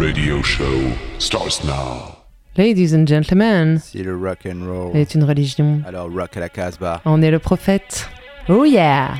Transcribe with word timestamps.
radio 0.00 0.40
show 0.40 0.92
starts 1.18 1.62
now. 1.62 2.16
Ladies 2.56 2.94
and 2.94 3.06
gentlemen, 3.06 3.78
Si 3.80 4.02
le 4.02 4.16
rock 4.16 4.46
and 4.46 4.66
roll. 4.66 4.96
est 4.96 5.14
une 5.14 5.24
religion. 5.24 5.82
Alors 5.86 6.10
rock 6.10 6.36
à 6.38 6.40
la 6.40 6.48
Casbah. 6.48 7.02
On 7.04 7.20
est 7.20 7.30
le 7.30 7.38
prophète. 7.38 8.08
Oh 8.48 8.64
yeah! 8.64 9.14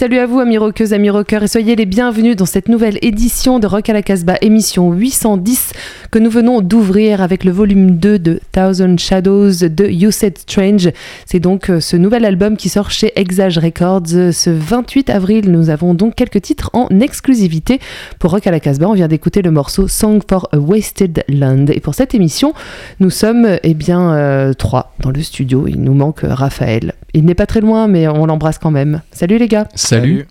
Salut 0.00 0.16
à 0.16 0.24
vous 0.24 0.40
amis 0.40 0.56
rockeuses, 0.56 0.94
amis 0.94 1.10
rockeurs 1.10 1.42
et 1.42 1.46
soyez 1.46 1.76
les 1.76 1.84
bienvenus 1.84 2.34
dans 2.34 2.46
cette 2.46 2.70
nouvelle 2.70 2.98
édition 3.02 3.58
de 3.58 3.66
Rock 3.66 3.90
à 3.90 3.92
la 3.92 4.00
Casbah, 4.00 4.38
émission 4.40 4.94
810 4.94 5.74
que 6.10 6.18
nous 6.18 6.30
venons 6.30 6.60
d'ouvrir 6.60 7.22
avec 7.22 7.44
le 7.44 7.52
volume 7.52 7.96
2 7.96 8.18
de 8.18 8.40
Thousand 8.52 8.96
Shadows 8.96 9.68
de 9.68 9.86
You 9.86 10.10
Said 10.10 10.38
Strange. 10.38 10.90
C'est 11.24 11.38
donc 11.38 11.70
euh, 11.70 11.80
ce 11.80 11.96
nouvel 11.96 12.24
album 12.24 12.56
qui 12.56 12.68
sort 12.68 12.90
chez 12.90 13.12
Exage 13.16 13.58
Records 13.58 14.08
ce 14.32 14.50
28 14.50 15.10
avril. 15.10 15.50
Nous 15.50 15.70
avons 15.70 15.94
donc 15.94 16.14
quelques 16.14 16.42
titres 16.42 16.70
en 16.72 16.88
exclusivité 17.00 17.78
pour 18.18 18.32
Rock 18.32 18.46
à 18.46 18.50
la 18.50 18.60
Casbah. 18.60 18.88
On 18.88 18.94
vient 18.94 19.08
d'écouter 19.08 19.42
le 19.42 19.50
morceau 19.50 19.88
Song 19.88 20.20
for 20.28 20.48
a 20.52 20.58
Wasted 20.58 21.24
Land. 21.28 21.66
Et 21.66 21.80
pour 21.80 21.94
cette 21.94 22.14
émission, 22.14 22.54
nous 22.98 23.10
sommes 23.10 23.58
eh 23.62 23.74
bien 23.74 24.12
euh, 24.12 24.52
trois 24.52 24.92
dans 25.00 25.10
le 25.10 25.22
studio. 25.22 25.66
Il 25.68 25.80
nous 25.80 25.94
manque 25.94 26.20
Raphaël. 26.22 26.94
Il 27.14 27.24
n'est 27.24 27.34
pas 27.34 27.46
très 27.46 27.60
loin, 27.60 27.86
mais 27.86 28.08
on 28.08 28.26
l'embrasse 28.26 28.58
quand 28.58 28.70
même. 28.70 29.02
Salut 29.12 29.38
les 29.38 29.48
gars. 29.48 29.68
Salut. 29.74 30.26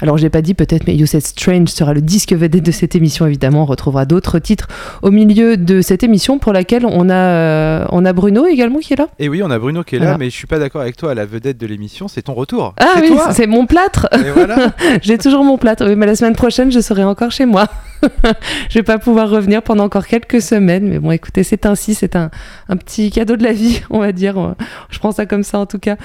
Alors, 0.00 0.18
je 0.18 0.22
l'ai 0.22 0.30
pas 0.30 0.42
dit 0.42 0.54
peut-être, 0.54 0.86
mais 0.86 0.94
You 0.94 1.06
Said 1.06 1.22
Strange 1.22 1.68
sera 1.68 1.94
le 1.94 2.00
disque 2.00 2.32
vedette 2.32 2.64
de 2.64 2.70
cette 2.72 2.94
émission, 2.94 3.26
évidemment. 3.26 3.62
On 3.62 3.66
retrouvera 3.66 4.04
d'autres 4.04 4.38
titres 4.38 4.68
au 5.02 5.10
milieu 5.10 5.56
de 5.56 5.80
cette 5.80 6.02
émission 6.02 6.38
pour 6.38 6.52
laquelle 6.52 6.86
on 6.86 7.08
a, 7.08 7.14
euh, 7.14 7.84
on 7.90 8.04
a 8.04 8.12
Bruno 8.12 8.46
également 8.46 8.78
qui 8.78 8.92
est 8.92 8.96
là. 8.96 9.08
Et 9.18 9.28
oui, 9.28 9.42
on 9.42 9.50
a 9.50 9.58
Bruno 9.58 9.82
qui 9.84 9.96
est 9.96 9.98
là, 9.98 10.16
mais 10.18 10.26
je 10.26 10.36
suis 10.36 10.46
pas 10.46 10.58
d'accord 10.58 10.80
avec 10.80 10.96
toi. 10.96 11.14
La 11.14 11.24
vedette 11.24 11.58
de 11.58 11.66
l'émission, 11.66 12.08
c'est 12.08 12.22
ton 12.22 12.34
retour. 12.34 12.74
Ah 12.78 13.00
oui, 13.00 13.12
c'est 13.32 13.46
mon 13.46 13.66
plâtre. 13.66 14.08
Voilà. 14.34 14.72
J'ai 15.02 15.18
toujours 15.18 15.44
mon 15.44 15.58
plâtre. 15.58 15.86
Oui, 15.86 15.96
mais 15.96 16.06
la 16.06 16.16
semaine 16.16 16.34
prochaine, 16.34 16.70
je 16.72 16.80
serai 16.80 17.04
encore 17.04 17.30
chez 17.30 17.46
moi. 17.46 17.66
je 18.68 18.74
vais 18.74 18.82
pas 18.82 18.98
pouvoir 18.98 19.30
revenir 19.30 19.62
pendant 19.62 19.84
encore 19.84 20.06
quelques 20.06 20.40
semaines. 20.40 20.88
Mais 20.88 20.98
bon, 20.98 21.10
écoutez, 21.10 21.42
c'est 21.42 21.66
ainsi. 21.66 21.94
C'est 21.94 22.16
un, 22.16 22.30
un 22.68 22.76
petit 22.76 23.10
cadeau 23.10 23.36
de 23.36 23.44
la 23.44 23.52
vie, 23.52 23.82
on 23.90 24.00
va 24.00 24.12
dire. 24.12 24.54
Je 24.90 24.98
prends 24.98 25.12
ça 25.12 25.26
comme 25.26 25.42
ça, 25.42 25.58
en 25.58 25.66
tout 25.66 25.78
cas. 25.78 25.96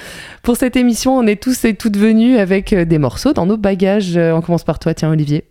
Pour 0.42 0.56
cette 0.56 0.76
émission, 0.76 1.16
on 1.16 1.26
est 1.26 1.42
tous 1.42 1.64
et 1.64 1.74
toutes 1.74 1.96
venus 1.96 2.38
avec 2.38 2.72
euh, 2.72 2.84
des 2.84 2.98
morceaux 2.98 3.32
dans 3.32 3.46
nos 3.46 3.56
Euh, 4.16 4.32
on 4.32 4.40
commence 4.40 4.64
par 4.64 4.78
toi, 4.78 4.94
tiens, 4.94 5.10
Olivier. 5.10 5.44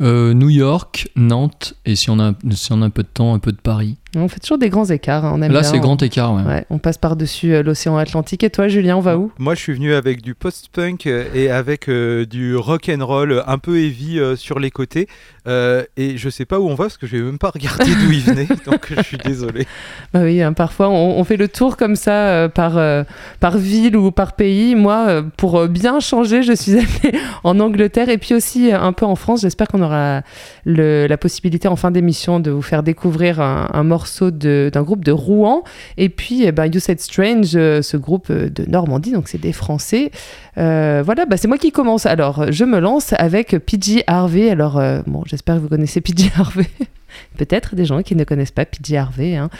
Euh, 0.00 0.34
New 0.34 0.50
York, 0.50 1.08
Nantes, 1.14 1.74
et 1.84 1.94
si 1.94 2.10
on 2.10 2.18
a 2.18 2.32
un 2.32 2.90
peu 2.90 3.02
de 3.02 3.08
temps, 3.08 3.34
un 3.34 3.38
peu 3.38 3.52
de 3.52 3.60
Paris. 3.60 3.96
On 4.16 4.28
fait 4.28 4.40
toujours 4.40 4.58
des 4.58 4.68
grands 4.68 4.84
écarts. 4.86 5.24
hein, 5.24 5.32
On 5.34 5.42
aime 5.42 5.52
Là, 5.52 5.60
bien. 5.60 5.68
c'est 5.70 5.78
grand 5.78 6.02
écart, 6.02 6.34
ouais. 6.34 6.42
Ouais, 6.42 6.64
on 6.70 6.78
passe 6.78 6.98
par-dessus 6.98 7.54
euh, 7.54 7.62
l'océan 7.62 7.96
Atlantique. 7.96 8.44
Et 8.44 8.50
toi, 8.50 8.68
Julien, 8.68 8.96
on 8.96 9.00
va 9.00 9.16
où? 9.18 9.32
Moi, 9.38 9.54
je 9.54 9.60
suis 9.60 9.72
venu 9.74 9.94
avec 9.94 10.22
du 10.22 10.34
post-punk 10.34 11.06
et 11.06 11.50
avec 11.50 11.88
euh, 11.88 12.24
du 12.26 12.56
rock 12.56 12.88
and 12.90 13.04
roll 13.04 13.42
un 13.46 13.58
peu 13.58 13.78
heavy 13.78 14.18
euh, 14.20 14.36
sur 14.36 14.58
les 14.58 14.70
côtés. 14.70 15.08
Euh, 15.46 15.82
et 15.96 16.16
je 16.16 16.28
sais 16.30 16.46
pas 16.46 16.58
où 16.58 16.66
on 16.68 16.74
va 16.74 16.84
parce 16.84 16.96
que 16.96 17.06
je 17.06 17.16
vais 17.18 17.22
même 17.22 17.38
pas 17.38 17.50
regarder 17.50 17.84
d'où 17.84 18.12
il 18.12 18.20
venait, 18.22 18.48
donc 18.66 18.90
je 18.96 19.02
suis 19.02 19.18
désolé. 19.18 19.66
Bah 20.14 20.20
oui, 20.22 20.40
hein, 20.40 20.54
parfois 20.54 20.88
on, 20.88 21.18
on 21.18 21.24
fait 21.24 21.36
le 21.36 21.48
tour 21.48 21.76
comme 21.76 21.96
ça 21.96 22.28
euh, 22.28 22.48
par, 22.48 22.78
euh, 22.78 23.04
par 23.40 23.58
ville 23.58 23.94
ou 23.96 24.10
par 24.10 24.32
pays. 24.36 24.74
Moi, 24.74 25.22
pour 25.36 25.58
euh, 25.58 25.68
bien 25.68 26.00
changer, 26.00 26.42
je 26.42 26.54
suis 26.54 26.72
allée 27.02 27.18
en 27.42 27.60
Angleterre 27.60 28.08
et 28.08 28.16
puis 28.16 28.34
aussi 28.34 28.72
euh, 28.72 28.80
un 28.80 28.94
peu 28.94 29.04
en 29.04 29.16
France. 29.16 29.42
J'espère 29.42 29.68
qu'on 29.68 29.82
aura 29.82 30.22
le- 30.64 31.06
la 31.06 31.16
possibilité 31.18 31.68
en 31.68 31.76
fin 31.76 31.90
d'émission 31.90 32.40
de 32.40 32.50
vous 32.50 32.62
faire 32.62 32.82
découvrir 32.82 33.40
un, 33.42 33.68
un 33.74 33.82
morceau 33.82 34.03
d'un 34.30 34.82
groupe 34.82 35.04
de 35.04 35.12
Rouen. 35.12 35.64
Et 35.96 36.08
puis, 36.08 36.44
eh 36.44 36.52
ben, 36.52 36.66
You 36.66 36.80
Said 36.80 37.00
Strange, 37.00 37.52
euh, 37.54 37.82
ce 37.82 37.96
groupe 37.96 38.28
euh, 38.30 38.48
de 38.48 38.64
Normandie, 38.66 39.12
donc 39.12 39.28
c'est 39.28 39.40
des 39.40 39.52
Français. 39.52 40.10
Euh, 40.58 41.02
voilà, 41.04 41.26
bah, 41.26 41.36
c'est 41.36 41.48
moi 41.48 41.58
qui 41.58 41.72
commence. 41.72 42.06
Alors, 42.06 42.50
je 42.52 42.64
me 42.64 42.78
lance 42.78 43.12
avec 43.14 43.56
PG 43.58 44.04
Harvey. 44.06 44.50
Alors, 44.50 44.80
bon, 45.06 45.22
j'espère 45.26 45.56
que 45.56 45.60
vous 45.60 45.68
connaissez 45.68 46.00
PG 46.00 46.30
Harvey. 46.36 46.66
Peut-être 47.36 47.76
des 47.76 47.84
gens 47.84 48.02
qui 48.02 48.16
ne 48.16 48.24
connaissent 48.24 48.50
pas 48.50 48.64
PG 48.64 48.96
Harvey. 48.96 49.36
Hein. 49.36 49.50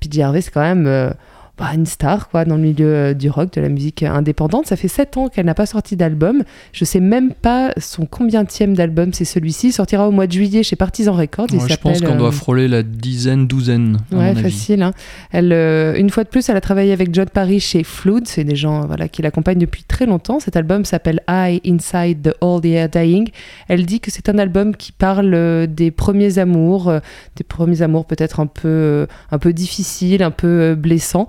PG 0.00 0.22
Harvey, 0.22 0.40
c'est 0.40 0.50
quand 0.50 0.62
même 0.62 1.14
bah, 1.58 1.66
une 1.74 1.86
star 1.86 2.28
quoi, 2.28 2.44
dans 2.44 2.56
le 2.56 2.62
milieu 2.62 2.86
euh, 2.86 3.14
du 3.14 3.28
rock, 3.28 3.52
de 3.52 3.60
la 3.60 3.68
musique 3.68 4.02
indépendante. 4.02 4.66
Ça 4.66 4.76
fait 4.76 4.88
7 4.88 5.16
ans 5.18 5.28
qu'elle 5.28 5.46
n'a 5.46 5.54
pas 5.54 5.66
sorti 5.66 5.96
d'album. 5.96 6.42
Je 6.72 6.84
sais 6.84 6.98
même 7.00 7.32
pas 7.34 7.72
son 7.76 8.06
combientième 8.06 8.74
d'album 8.74 9.12
c'est 9.12 9.24
celui-ci. 9.26 9.68
Il 9.68 9.72
sortira 9.72 10.08
au 10.08 10.12
mois 10.12 10.26
de 10.26 10.32
juillet 10.32 10.62
chez 10.62 10.76
Partisan 10.76 11.12
Records. 11.12 11.48
Ouais, 11.52 11.68
je 11.68 11.76
pense 11.76 12.00
qu'on 12.00 12.14
euh, 12.14 12.16
doit 12.16 12.32
frôler 12.32 12.68
la 12.68 12.82
dizaine, 12.82 13.46
douzaine, 13.46 13.98
Ouais, 14.12 14.34
facile. 14.34 14.82
hein. 14.82 14.92
Elle, 15.30 15.52
euh, 15.52 15.94
une 15.96 16.10
fois 16.10 16.24
de 16.24 16.28
plus, 16.28 16.48
elle 16.48 16.56
a 16.56 16.60
travaillé 16.60 16.92
avec 16.92 17.14
John 17.14 17.28
Parry 17.28 17.60
chez 17.60 17.84
Flood. 17.84 18.26
C'est 18.26 18.44
des 18.44 18.56
gens 18.56 18.86
voilà, 18.86 19.08
qui 19.08 19.22
l'accompagnent 19.22 19.58
depuis 19.58 19.84
très 19.84 20.06
longtemps. 20.06 20.40
Cet 20.40 20.56
album 20.56 20.84
s'appelle 20.84 21.20
I 21.28 21.60
Inside 21.66 22.22
the 22.22 22.34
All 22.42 22.60
the 22.60 22.66
Air 22.66 22.88
Dying. 22.88 23.28
Elle 23.68 23.84
dit 23.86 24.00
que 24.00 24.10
c'est 24.10 24.28
un 24.28 24.38
album 24.38 24.74
qui 24.74 24.92
parle 24.92 25.32
euh, 25.34 25.66
des 25.66 25.90
premiers 25.90 26.38
amours, 26.38 26.88
euh, 26.88 27.00
des 27.36 27.44
premiers 27.44 27.82
amours 27.82 28.06
peut-être 28.06 28.40
un 28.40 28.46
peu, 28.46 28.68
euh, 28.68 29.06
un 29.30 29.38
peu 29.38 29.52
difficiles, 29.52 30.22
un 30.22 30.30
peu 30.30 30.46
euh, 30.46 30.74
blessants. 30.74 31.28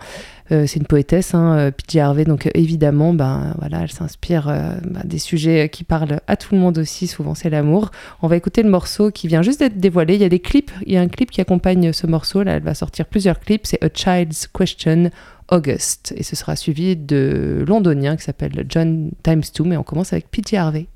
Euh, 0.53 0.67
c'est 0.67 0.79
une 0.79 0.85
poétesse, 0.85 1.33
hein, 1.33 1.57
euh. 1.57 1.99
Harvey, 1.99 2.25
donc 2.25 2.45
euh, 2.45 2.51
évidemment, 2.53 3.13
ben, 3.13 3.55
voilà, 3.59 3.81
elle 3.81 3.91
s'inspire 3.91 4.47
ben, 4.47 5.01
des 5.03 5.17
sujets 5.17 5.69
qui 5.69 5.83
parlent 5.83 6.19
à 6.27 6.37
tout 6.37 6.53
le 6.53 6.61
monde 6.61 6.77
aussi, 6.77 7.07
souvent 7.07 7.33
c'est 7.33 7.49
l'amour. 7.49 7.91
On 8.21 8.27
va 8.27 8.35
écouter 8.35 8.61
le 8.61 8.69
morceau 8.69 9.09
qui 9.09 9.27
vient 9.27 9.41
juste 9.41 9.59
d'être 9.59 9.79
dévoilé. 9.79 10.15
Il 10.15 10.21
y 10.21 10.25
a 10.25 10.29
des 10.29 10.39
clips, 10.39 10.71
il 10.85 10.93
y 10.93 10.97
a 10.97 11.01
un 11.01 11.07
clip 11.07 11.31
qui 11.31 11.41
accompagne 11.41 11.91
ce 11.93 12.07
morceau. 12.07 12.43
Là, 12.43 12.53
elle 12.53 12.63
va 12.63 12.75
sortir 12.75 13.05
plusieurs 13.05 13.39
clips. 13.39 13.65
C'est 13.65 13.83
A 13.83 13.89
Child's 13.93 14.47
Question, 14.47 15.09
August. 15.49 16.13
Et 16.17 16.23
ce 16.23 16.35
sera 16.35 16.55
suivi 16.55 16.95
de 16.95 17.63
londonien 17.67 18.15
qui 18.15 18.23
s'appelle 18.23 18.65
John 18.69 19.11
Times 19.23 19.43
2. 19.55 19.63
Mais 19.63 19.77
on 19.77 19.83
commence 19.83 20.13
avec 20.13 20.29
P.J. 20.29 20.57
Harvey. 20.57 20.87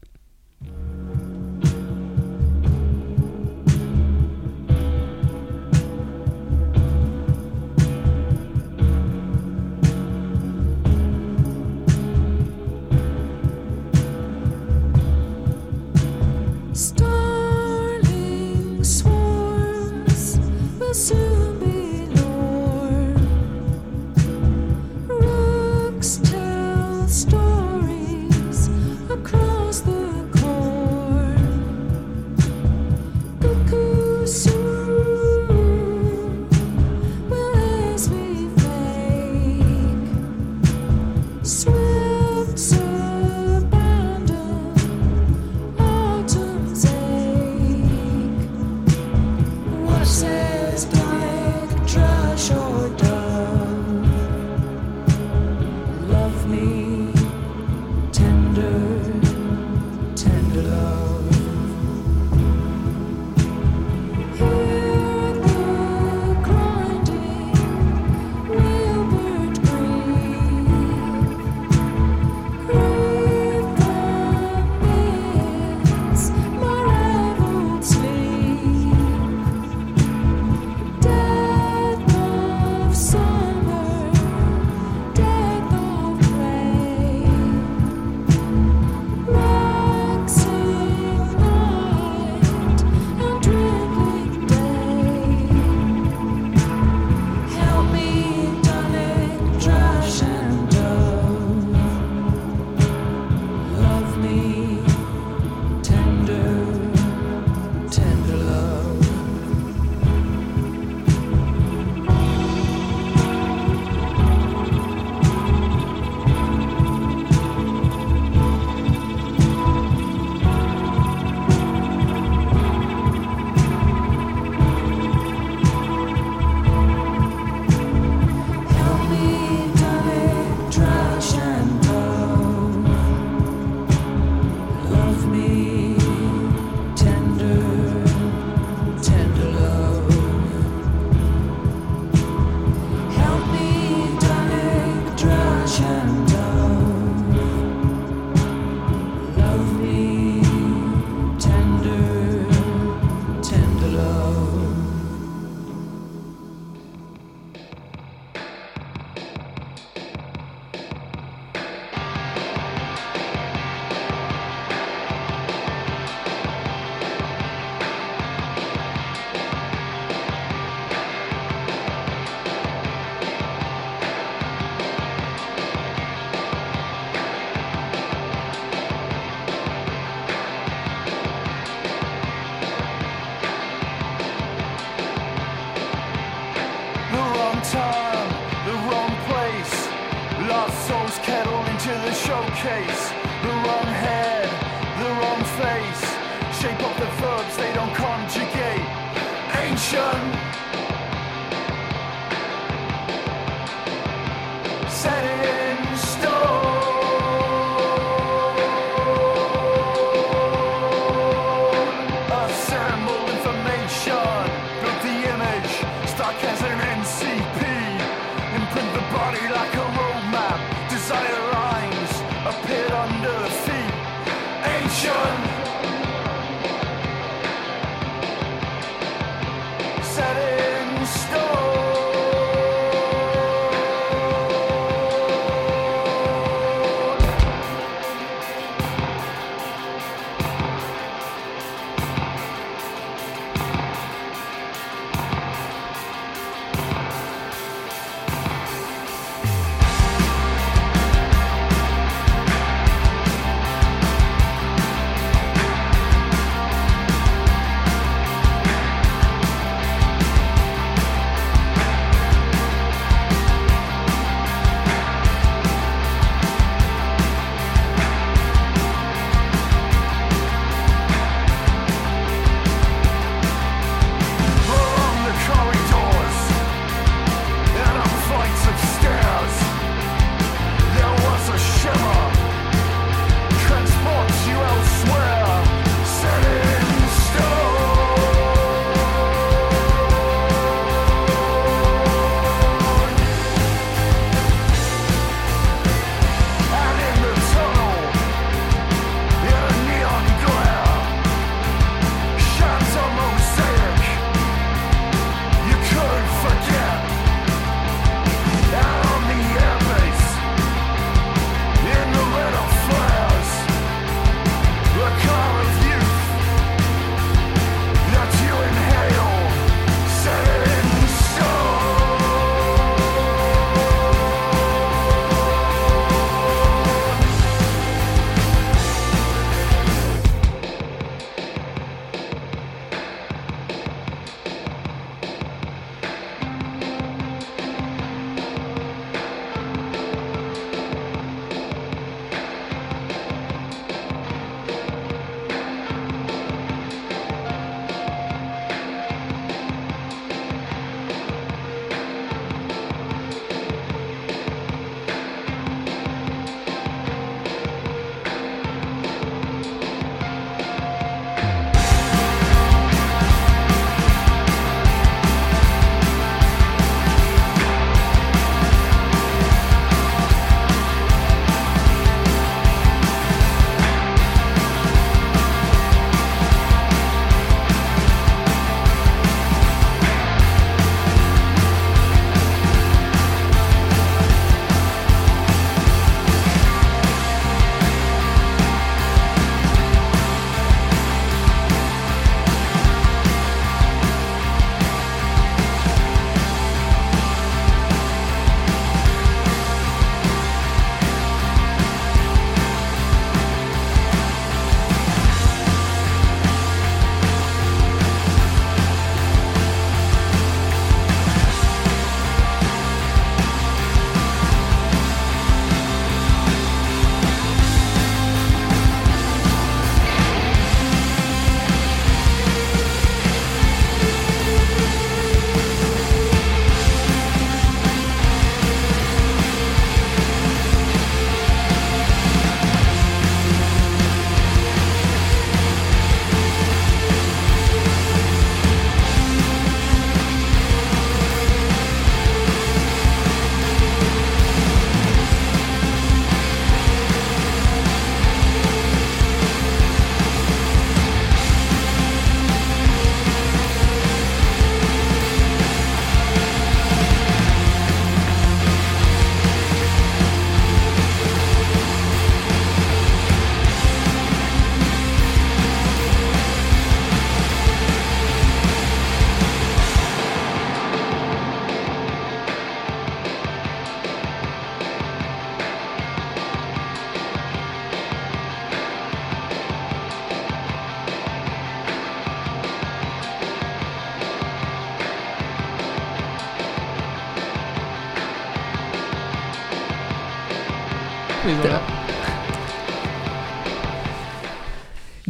Stop. 16.78 17.17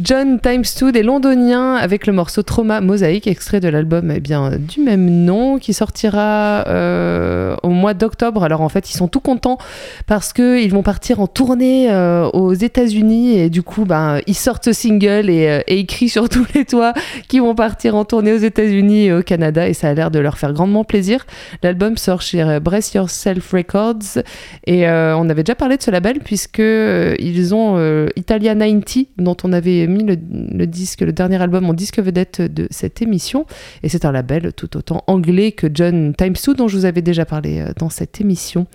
John 0.08 0.40
Times 0.40 0.64
2 0.80 0.90
des 0.90 1.02
Londoniens 1.02 1.74
avec 1.74 2.06
le 2.06 2.14
morceau 2.14 2.42
Trauma 2.42 2.80
Mosaïque, 2.80 3.26
extrait 3.26 3.60
de 3.60 3.68
l'album 3.68 4.10
eh 4.10 4.20
du 4.20 4.80
même 4.80 5.04
nom 5.06 5.58
qui 5.58 5.74
sortira 5.74 6.64
euh, 6.66 7.54
mois 7.70 7.94
d'octobre. 7.94 8.42
Alors 8.44 8.60
en 8.60 8.68
fait, 8.68 8.90
ils 8.90 8.96
sont 8.96 9.08
tout 9.08 9.20
contents 9.20 9.58
parce 10.06 10.32
qu'ils 10.32 10.72
vont 10.72 10.82
partir 10.82 11.20
en 11.20 11.26
tournée 11.26 11.90
euh, 11.90 12.28
aux 12.30 12.54
États-Unis 12.54 13.38
et 13.38 13.50
du 13.50 13.62
coup, 13.62 13.84
ben, 13.84 14.20
ils 14.26 14.34
sortent 14.34 14.64
ce 14.64 14.72
single 14.72 15.30
et, 15.30 15.48
euh, 15.48 15.60
et 15.66 15.86
sur 16.08 16.28
tous 16.28 16.46
les 16.54 16.64
toits 16.64 16.92
qu'ils 17.28 17.42
vont 17.42 17.54
partir 17.54 17.96
en 17.96 18.04
tournée 18.04 18.32
aux 18.32 18.38
États-Unis 18.38 19.06
et 19.06 19.12
au 19.12 19.22
Canada 19.22 19.68
et 19.68 19.74
ça 19.74 19.88
a 19.88 19.94
l'air 19.94 20.10
de 20.10 20.18
leur 20.18 20.38
faire 20.38 20.52
grandement 20.52 20.84
plaisir. 20.84 21.26
L'album 21.62 21.96
sort 21.96 22.22
chez 22.22 22.42
euh, 22.42 22.60
Brace 22.60 22.94
Yourself 22.94 23.52
Records 23.52 24.22
et 24.66 24.88
on 24.88 25.28
avait 25.28 25.42
déjà 25.42 25.54
parlé 25.54 25.76
de 25.76 25.82
ce 25.82 25.90
label 25.90 26.20
puisque 26.20 26.58
ils 26.58 27.54
ont 27.54 27.76
euh, 27.76 28.08
Italia 28.16 28.54
90 28.54 29.08
dont 29.18 29.36
on 29.44 29.52
avait 29.52 29.86
mis 29.86 30.04
le, 30.04 30.66
disque, 30.66 31.00
le 31.00 31.12
dernier 31.12 31.40
album 31.40 31.66
en 31.66 31.74
disque 31.74 31.98
vedette 31.98 32.40
de 32.40 32.68
cette 32.70 33.02
émission 33.02 33.46
et 33.82 33.88
c'est 33.88 34.04
un 34.04 34.12
label 34.12 34.52
tout 34.52 34.76
autant 34.76 35.04
anglais 35.06 35.52
que 35.52 35.66
John 35.72 36.14
Times 36.16 36.34
2 36.44 36.54
dont 36.54 36.68
je 36.68 36.76
vous 36.76 36.84
avais 36.84 37.02
déjà 37.02 37.24
parlé 37.24 37.57
euh, 37.60 37.72
dans 37.76 37.90
cette 37.90 38.20
émission. 38.20 38.66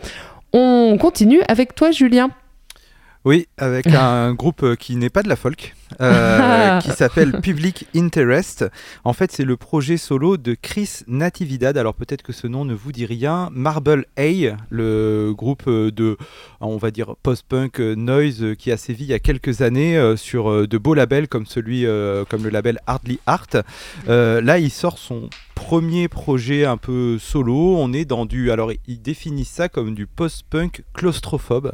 On 0.54 0.98
continue 1.00 1.42
avec 1.48 1.76
toi 1.76 1.92
Julien. 1.92 2.30
Oui, 3.26 3.48
avec 3.58 3.88
un 3.88 4.34
groupe 4.34 4.76
qui 4.76 4.98
n'est 4.98 5.10
pas 5.10 5.24
de 5.24 5.30
la 5.30 5.38
folk, 5.38 5.76
euh, 6.02 6.80
qui 6.82 6.92
s'appelle 6.92 7.40
Public 7.42 7.88
Interest. 7.96 8.66
En 9.04 9.14
fait, 9.14 9.32
c'est 9.32 9.46
le 9.46 9.58
projet 9.58 9.98
solo 9.98 10.38
de 10.38 10.56
Chris 10.60 11.02
Natividad. 11.08 11.78
Alors 11.78 11.94
peut-être 11.94 12.22
que 12.22 12.34
ce 12.34 12.48
nom 12.48 12.66
ne 12.66 12.74
vous 12.74 12.92
dit 12.92 13.06
rien. 13.06 13.50
Marble 13.52 14.06
A, 14.18 14.56
le 14.70 15.34
groupe 15.36 15.70
de, 15.70 16.18
on 16.62 16.78
va 16.78 16.92
dire, 16.92 17.16
post-punk 17.24 17.80
noise 17.80 18.44
qui 18.58 18.72
a 18.72 18.78
sévi 18.78 19.04
il 19.06 19.10
y 19.10 19.14
a 19.14 19.20
quelques 19.20 19.62
années 19.62 19.98
euh, 19.98 20.16
sur 20.16 20.50
euh, 20.52 20.68
de 20.68 20.78
beaux 20.78 20.94
labels 20.94 21.28
comme 21.28 21.46
celui, 21.46 21.86
comme 22.30 22.44
le 22.44 22.50
label 22.50 22.80
Hardly 22.88 23.20
Art. 23.26 23.48
Euh, 24.08 24.42
là, 24.42 24.60
il 24.60 24.70
sort 24.72 24.98
son 24.98 25.30
premier 25.56 26.08
projet 26.08 26.66
un 26.66 26.78
peu 26.78 27.18
solo. 27.20 27.76
On 27.78 27.94
est 27.94 28.06
dans 28.06 28.26
du, 28.26 28.52
alors 28.52 28.72
il 28.88 29.02
définit 29.02 29.46
ça 29.46 29.70
comme 29.70 29.94
du 29.94 30.08
post-punk 30.08 30.84
claustrophobe. 30.94 31.74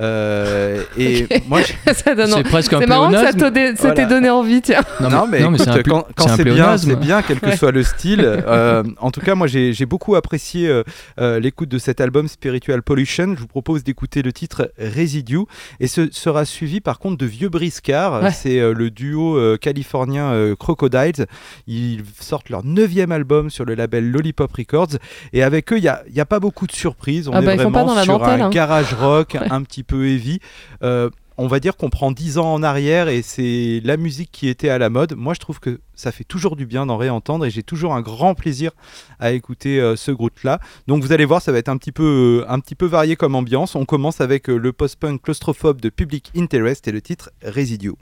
Euh, 0.00 0.82
et 0.96 1.26
moi, 1.48 1.60
je- 1.86 1.92
ça 1.92 2.14
donne 2.14 2.30
C'est 2.30 2.42
presque 2.42 2.72
un 2.72 2.80
c'est 2.80 2.86
marrant 2.86 3.08
que 3.10 3.16
ça 3.16 3.32
pléonasme. 3.32 3.38
Donné- 3.50 3.72
Voilà. 3.72 4.04
donné 4.06 4.30
envie, 4.30 4.62
tiens. 4.62 4.80
non, 5.00 5.26
mais, 5.26 5.40
écoute, 5.42 5.68
un 5.68 5.82
quand, 5.82 6.06
quand 6.16 6.28
c'est 6.36 6.44
bien, 6.44 6.76
c'est 6.78 6.96
bien, 6.96 7.22
quel 7.22 7.40
que 7.40 7.46
Ouais. 7.46 7.56
soit 7.56 7.72
le 7.72 7.82
style. 7.82 8.20
Euh, 8.50 8.82
en 8.98 9.10
tout 9.10 9.20
cas, 9.20 9.34
moi, 9.34 9.46
j'ai 9.46 9.72
j'ai 9.72 9.86
beaucoup 9.86 10.14
apprécié 10.16 10.66
euh, 10.68 10.82
euh, 11.20 11.38
l'écoute 11.40 11.68
de 11.68 11.78
cet 11.78 12.00
album 12.00 12.26
Spiritual 12.28 12.82
Pollution. 12.82 13.34
Je 13.34 13.40
vous 13.40 13.46
propose 13.46 13.84
d'écouter 13.84 14.22
le 14.22 14.32
titre 14.32 14.72
Residue. 14.78 15.44
Et 15.78 15.86
ce 15.86 16.08
sera 16.10 16.44
suivi, 16.44 16.80
par 16.80 16.98
contre, 16.98 17.18
de 17.18 17.26
Vieux 17.26 17.48
Briscard. 17.48 18.22
Ouais. 18.22 18.30
C'est 18.32 18.58
euh, 18.60 18.72
le 18.74 18.90
duo 18.90 19.36
euh, 19.36 19.56
californien 19.56 20.32
euh, 20.32 20.56
Crocodiles. 20.56 21.26
Ils 21.66 22.02
sortent 22.18 22.48
leur 22.50 22.64
neuvième 22.64 23.12
album 23.12 23.50
sur 23.50 23.64
le 23.64 23.74
label 23.74 24.10
Lollipop 24.10 24.52
Records. 24.52 24.96
Et 25.32 25.42
avec 25.42 25.72
eux, 25.72 25.78
il 25.78 25.82
n'y 25.82 25.88
a, 25.88 26.02
y 26.12 26.20
a 26.20 26.26
pas 26.26 26.40
beaucoup 26.40 26.66
de 26.66 26.72
surprises. 26.72 27.28
On 27.28 27.32
Ah 27.32 27.40
est 27.42 27.44
bah, 27.44 27.56
pas 27.56 27.62
vraiment 27.64 27.84
dans 27.86 27.94
la 27.94 28.02
sur 28.04 28.18
dentelle, 28.18 28.40
un 28.42 28.46
hein. 28.46 28.50
garage 28.50 28.94
rock 28.94 29.36
un 29.50 29.62
petit 29.62 29.82
peu 29.82 30.06
heavy. 30.06 30.40
Euh, 30.82 31.10
on 31.40 31.46
va 31.46 31.58
dire 31.58 31.78
qu'on 31.78 31.88
prend 31.88 32.12
10 32.12 32.36
ans 32.36 32.52
en 32.52 32.62
arrière 32.62 33.08
et 33.08 33.22
c'est 33.22 33.80
la 33.82 33.96
musique 33.96 34.30
qui 34.30 34.46
était 34.48 34.68
à 34.68 34.76
la 34.76 34.90
mode. 34.90 35.14
Moi, 35.16 35.32
je 35.32 35.40
trouve 35.40 35.58
que 35.58 35.80
ça 35.94 36.12
fait 36.12 36.24
toujours 36.24 36.54
du 36.54 36.66
bien 36.66 36.84
d'en 36.84 36.98
réentendre 36.98 37.46
et 37.46 37.50
j'ai 37.50 37.62
toujours 37.62 37.94
un 37.94 38.02
grand 38.02 38.34
plaisir 38.34 38.72
à 39.18 39.32
écouter 39.32 39.80
euh, 39.80 39.96
ce 39.96 40.10
groupe-là. 40.10 40.60
Donc 40.86 41.02
vous 41.02 41.12
allez 41.12 41.24
voir, 41.24 41.40
ça 41.40 41.50
va 41.50 41.56
être 41.56 41.70
un 41.70 41.78
petit 41.78 41.92
peu, 41.92 42.44
euh, 42.46 42.86
varié 42.86 43.16
comme 43.16 43.34
ambiance. 43.34 43.74
On 43.74 43.86
commence 43.86 44.20
avec 44.20 44.50
euh, 44.50 44.58
le 44.58 44.74
post-punk 44.74 45.22
claustrophobe 45.22 45.80
de 45.80 45.88
Public 45.88 46.30
Interest 46.36 46.86
et 46.88 46.92
le 46.92 47.00
titre 47.00 47.30
Residue. 47.42 47.94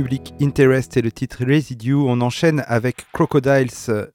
Public 0.00 0.32
Interest 0.40 0.96
et 0.96 1.02
le 1.02 1.12
titre 1.12 1.44
Residue. 1.44 1.92
On 1.92 2.22
enchaîne 2.22 2.64
avec 2.66 3.04
Crocodiles. 3.12 3.68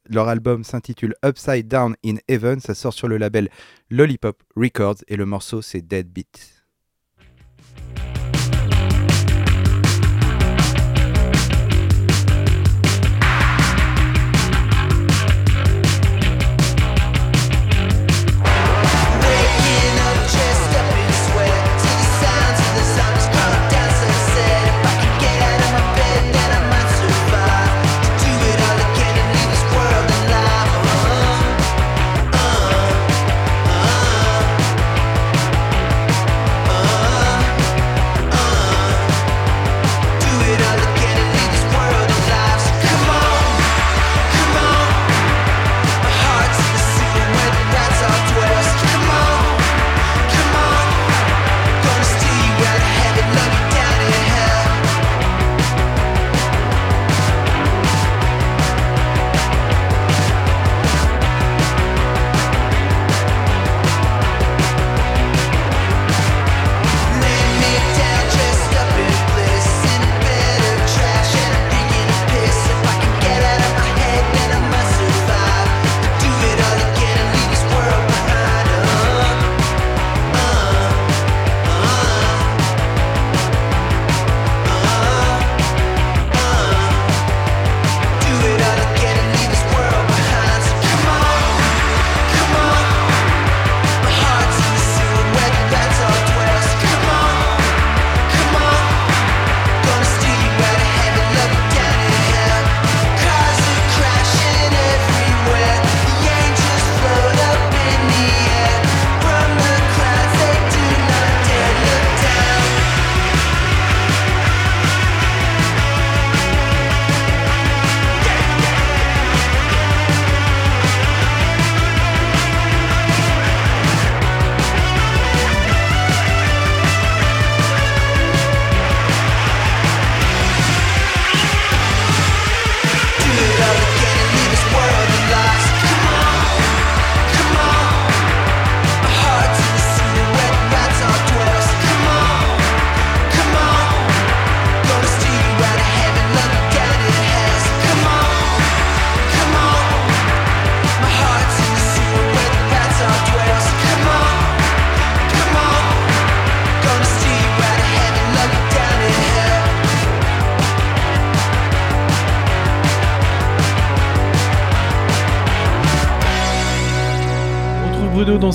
Leur 0.10 0.28
album 0.28 0.64
s'intitule 0.64 1.14
Upside 1.24 1.68
Down 1.68 1.96
in 2.04 2.16
Heaven. 2.28 2.60
Ça 2.60 2.74
sort 2.74 2.92
sur 2.92 3.08
le 3.08 3.18
label 3.18 3.50
Lollipop 3.92 4.42
Records 4.56 5.04
et 5.08 5.16
le 5.16 5.28
morceau 5.28 5.62
c'est 5.62 5.82
Dead 5.82 6.08
Beat. 6.08 6.55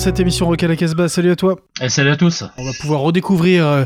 Cette 0.01 0.19
émission 0.19 0.47
Rock 0.47 0.63
à 0.63 0.67
la 0.67 0.75
Casbah. 0.75 1.07
Salut 1.09 1.29
à 1.29 1.35
toi. 1.35 1.59
Et 1.79 1.87
salut 1.89 2.09
à 2.09 2.15
tous. 2.17 2.43
On 2.57 2.63
va 2.65 2.71
pouvoir 2.79 3.01
redécouvrir 3.01 3.67
euh, 3.67 3.85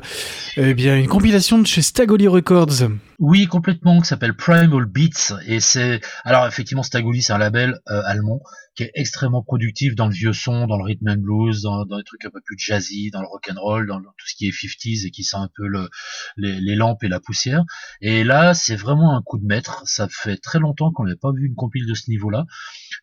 eh 0.56 0.74
bien 0.74 0.96
une 0.98 1.08
compilation 1.08 1.60
de 1.60 1.68
chez 1.68 1.82
Stagoli 1.82 2.30
Records. 2.30 2.90
Oui, 3.20 3.48
complètement, 3.48 4.00
qui 4.00 4.08
s'appelle 4.08 4.34
Primal 4.34 4.86
Beats. 4.86 5.34
Et 5.46 5.60
c'est, 5.60 6.00
alors 6.24 6.48
effectivement, 6.48 6.84
Stagoli, 6.84 7.22
c'est 7.22 7.34
un 7.34 7.38
label 7.38 7.82
euh, 7.90 8.02
allemand 8.06 8.40
qui 8.76 8.84
est 8.84 8.92
extrêmement 8.96 9.42
productif 9.42 9.96
dans 9.96 10.08
le 10.08 10.14
vieux 10.14 10.34
son, 10.34 10.68
dans 10.68 10.78
le 10.78 10.84
rhythm 10.84 11.08
and 11.10 11.18
blues, 11.18 11.62
dans, 11.62 11.86
dans 11.86 11.98
des 11.98 12.04
trucs 12.04 12.24
un 12.26 12.30
peu 12.30 12.42
plus 12.46 12.58
jazzy, 12.60 13.10
dans 13.12 13.22
le 13.22 13.28
rock 13.28 13.50
and 13.50 13.60
roll, 13.60 13.88
dans 13.88 14.00
le- 14.00 14.06
tout 14.06 14.28
ce 14.28 14.36
qui 14.36 14.48
est 14.48 14.52
50s 14.52 15.06
et 15.08 15.12
qui 15.12 15.24
sent 15.24 15.38
un 15.38 15.50
peu 15.56 15.68
le, 15.68 15.90
les, 16.38 16.60
les 16.60 16.76
lampes 16.76 17.04
et 17.04 17.08
la 17.08 17.20
poussière. 17.20 17.64
Et 18.02 18.24
là, 18.24 18.54
c'est 18.54 18.76
vraiment 18.76 19.16
un 19.16 19.22
coup 19.22 19.38
de 19.38 19.46
maître. 19.46 19.84
Ça 19.86 20.08
fait 20.10 20.38
très 20.38 20.60
longtemps 20.60 20.92
qu'on 20.92 21.04
n'avait 21.04 21.16
pas 21.16 21.32
vu 21.32 21.48
une 21.48 21.56
compile 21.56 21.86
de 21.88 21.94
ce 21.94 22.10
niveau-là. 22.10 22.46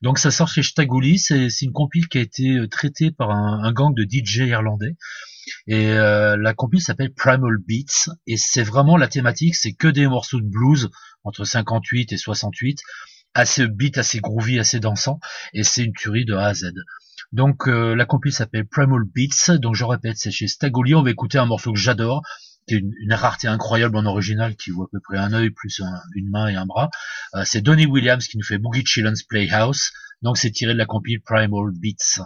Donc 0.02 0.18
ça 0.18 0.30
sort 0.30 0.48
chez 0.48 0.62
Stagoli. 0.62 1.18
C'est 1.18 1.48
une 1.62 1.72
compile 1.72 2.08
qui 2.08 2.18
a 2.18 2.22
été 2.22 2.56
euh, 2.56 2.68
traitée 2.68 3.10
par 3.10 3.30
un, 3.30 3.62
un 3.62 3.72
gang 3.72 3.94
de 3.94 4.06
DJ 4.08 4.48
irlandais. 4.48 4.96
Et 5.66 5.88
euh, 5.90 6.36
la 6.36 6.54
compil 6.54 6.80
s'appelle 6.80 7.12
Primal 7.12 7.56
Beats 7.58 8.10
et 8.26 8.36
c'est 8.36 8.62
vraiment 8.62 8.96
la 8.96 9.08
thématique, 9.08 9.54
c'est 9.54 9.72
que 9.72 9.88
des 9.88 10.06
morceaux 10.06 10.40
de 10.40 10.48
blues 10.48 10.90
entre 11.24 11.44
58 11.44 12.12
et 12.12 12.16
68, 12.16 12.80
assez 13.34 13.66
beat, 13.66 13.98
assez 13.98 14.20
groovy, 14.20 14.58
assez 14.58 14.80
dansant 14.80 15.20
et 15.52 15.64
c'est 15.64 15.84
une 15.84 15.92
tuerie 15.92 16.24
de 16.24 16.34
A 16.34 16.46
à 16.46 16.54
Z. 16.54 16.72
Donc 17.32 17.66
euh, 17.66 17.94
la 17.94 18.04
compil 18.04 18.32
s'appelle 18.32 18.66
Primal 18.66 19.02
Beats, 19.04 19.58
donc 19.58 19.74
je 19.74 19.84
répète, 19.84 20.16
c'est 20.16 20.30
chez 20.30 20.48
Stagoli, 20.48 20.94
on 20.94 21.02
va 21.02 21.10
écouter 21.10 21.38
un 21.38 21.46
morceau 21.46 21.72
que 21.72 21.78
j'adore, 21.78 22.22
qui 22.66 22.74
est 22.74 22.78
une, 22.78 23.12
rareté 23.12 23.48
incroyable 23.48 23.96
en 23.96 24.06
original 24.06 24.54
qui 24.56 24.70
vaut 24.70 24.84
à 24.84 24.88
peu 24.90 25.00
près 25.00 25.18
un 25.18 25.32
œil 25.32 25.50
plus 25.50 25.80
un- 25.80 26.00
une 26.14 26.30
main 26.30 26.48
et 26.48 26.54
un 26.54 26.66
bras. 26.66 26.90
Euh, 27.34 27.42
c'est 27.44 27.60
Donny 27.60 27.86
Williams 27.86 28.26
qui 28.26 28.38
nous 28.38 28.44
fait 28.44 28.58
Boogie 28.58 28.84
Children's 28.86 29.22
Playhouse, 29.22 29.90
donc 30.22 30.38
c'est 30.38 30.50
tiré 30.50 30.72
de 30.72 30.78
la 30.78 30.86
compil 30.86 31.20
Primal 31.20 31.72
Beats. 31.72 32.20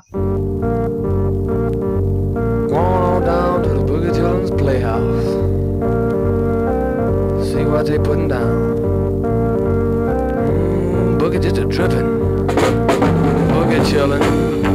Just 11.43 11.59
a 11.59 11.65
dripping. 11.65 12.19
Boogie 13.51 13.85
chillin'. 13.91 14.66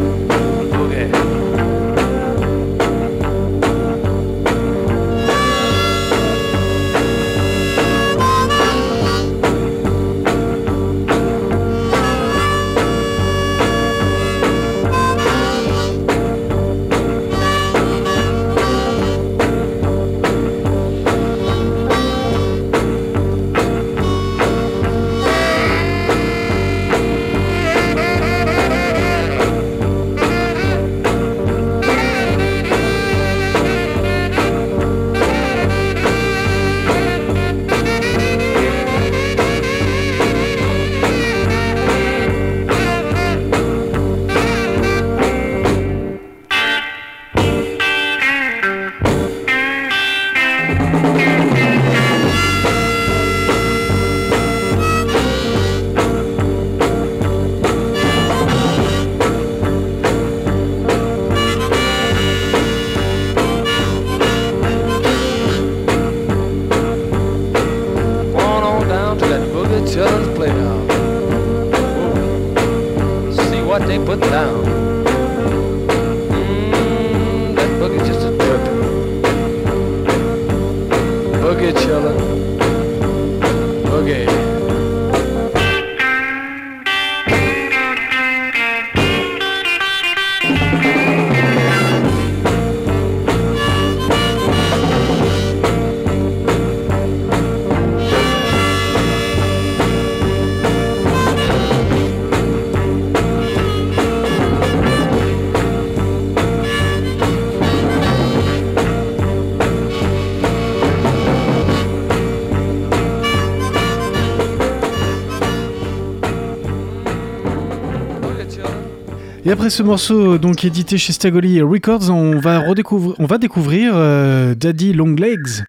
Et 119.51 119.53
après 119.53 119.69
ce 119.69 119.83
morceau, 119.83 120.37
donc 120.37 120.63
édité 120.63 120.97
chez 120.97 121.11
Stagoli 121.11 121.61
Records, 121.61 122.09
on 122.09 122.39
va 122.39 122.59
redécouvrir, 122.59 123.37
découvrir 123.37 123.91
euh, 123.97 124.55
Daddy 124.55 124.93
Long 124.93 125.13
Legs. 125.13 125.65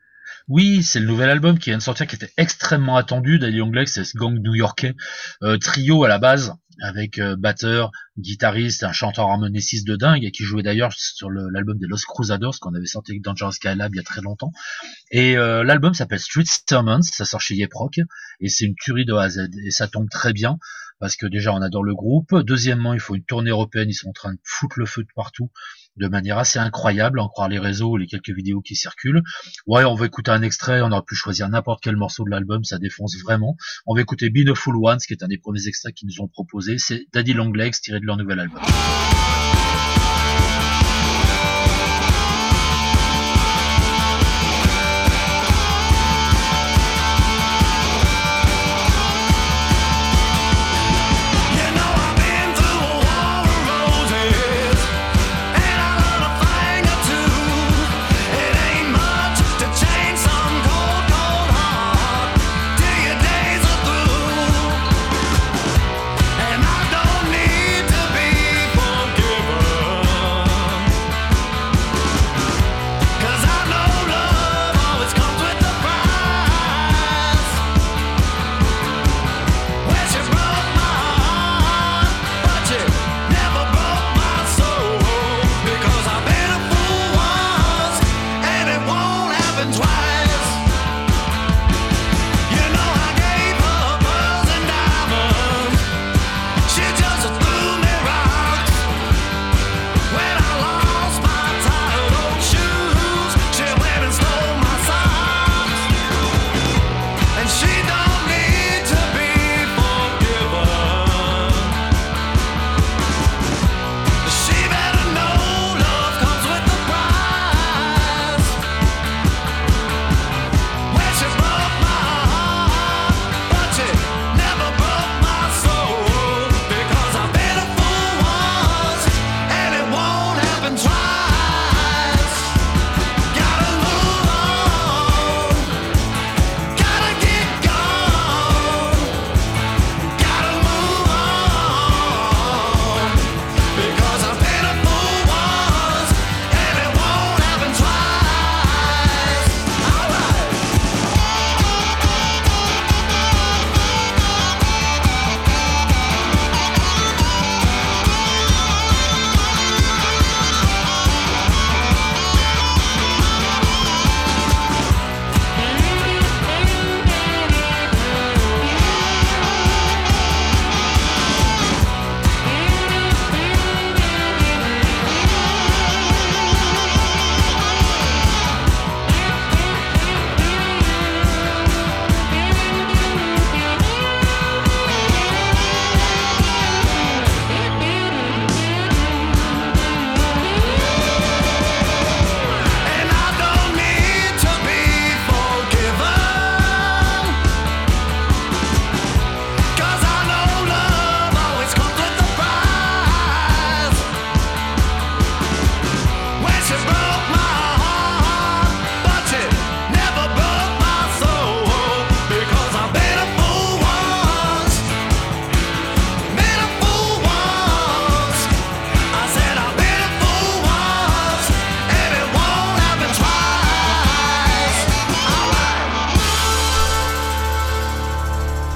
Oui, 0.46 0.84
c'est 0.84 1.00
le 1.00 1.06
nouvel 1.06 1.28
album 1.28 1.58
qui 1.58 1.70
vient 1.70 1.78
de 1.78 1.82
sortir, 1.82 2.06
qui 2.06 2.14
était 2.14 2.30
extrêmement 2.36 2.96
attendu. 2.96 3.40
Daddy 3.40 3.56
Long 3.56 3.72
Legs, 3.72 3.88
c'est 3.88 4.04
ce 4.04 4.16
gang 4.16 4.38
new-yorkais, 4.38 4.94
euh, 5.42 5.58
trio 5.58 6.04
à 6.04 6.08
la 6.08 6.20
base, 6.20 6.54
avec 6.80 7.18
euh, 7.18 7.34
batteur, 7.36 7.90
guitariste, 8.16 8.84
un 8.84 8.92
chanteur 8.92 9.28
harmoniciste 9.28 9.84
de 9.84 9.96
dingue, 9.96 10.30
qui 10.30 10.44
jouait 10.44 10.62
d'ailleurs 10.62 10.92
sur 10.92 11.28
l'album 11.28 11.76
des 11.78 11.88
Los 11.88 12.04
Crusaders, 12.06 12.60
qu'on 12.60 12.76
avait 12.76 12.86
sorti 12.86 13.10
avec 13.10 13.22
Dangerous 13.22 13.50
Skylab 13.50 13.92
il 13.94 13.96
y 13.96 14.00
a 14.00 14.04
très 14.04 14.20
longtemps. 14.20 14.52
Et 15.10 15.36
euh, 15.36 15.64
l'album 15.64 15.92
s'appelle 15.92 16.20
Street 16.20 16.44
Sermons, 16.68 17.02
ça 17.02 17.24
sort 17.24 17.40
chez 17.40 17.56
Yeproc, 17.56 17.98
et 18.38 18.48
c'est 18.48 18.64
une 18.64 18.76
tuerie 18.76 19.06
de 19.06 19.14
A 19.14 19.22
à 19.22 19.28
Z. 19.28 19.48
Et 19.66 19.72
ça 19.72 19.88
tombe 19.88 20.08
très 20.08 20.32
bien, 20.32 20.58
parce 21.02 21.16
que 21.16 21.26
déjà 21.26 21.52
on 21.52 21.60
adore 21.60 21.82
le 21.82 21.96
groupe. 21.96 22.32
Deuxièmement, 22.44 22.94
il 22.94 23.00
faut 23.00 23.16
une 23.16 23.24
tournée 23.24 23.50
européenne, 23.50 23.88
ils 23.88 23.94
sont 23.94 24.10
en 24.10 24.12
train 24.12 24.34
de 24.34 24.38
foutre 24.44 24.78
le 24.78 24.86
feu 24.86 25.02
de 25.02 25.08
partout 25.16 25.50
de 25.96 26.06
manière 26.06 26.38
assez 26.38 26.60
incroyable, 26.60 27.18
en 27.18 27.28
croire 27.28 27.48
les 27.48 27.58
réseaux, 27.58 27.96
les 27.96 28.06
quelques 28.06 28.30
vidéos 28.30 28.60
qui 28.60 28.76
circulent. 28.76 29.20
Ouais, 29.66 29.82
on 29.82 29.96
va 29.96 30.06
écouter 30.06 30.30
un 30.30 30.42
extrait, 30.42 30.80
on 30.80 30.92
aurait 30.92 31.02
pu 31.04 31.16
choisir 31.16 31.48
n'importe 31.48 31.82
quel 31.82 31.96
morceau 31.96 32.24
de 32.24 32.30
l'album, 32.30 32.62
ça 32.62 32.78
défonce 32.78 33.16
vraiment. 33.20 33.56
On 33.84 33.96
va 33.96 34.00
écouter 34.00 34.30
Be 34.30 34.46
the 34.46 34.54
Full 34.54 34.76
Ones, 34.76 35.00
qui 35.04 35.12
est 35.12 35.24
un 35.24 35.28
des 35.28 35.38
premiers 35.38 35.66
extraits 35.66 35.92
qu'ils 35.92 36.06
nous 36.06 36.22
ont 36.22 36.28
proposé. 36.28 36.78
C'est 36.78 37.06
Daddy 37.12 37.32
Long 37.32 37.52
Legs 37.52 37.74
tiré 37.82 37.98
de 37.98 38.06
leur 38.06 38.16
nouvel 38.16 38.38
album. 38.38 38.62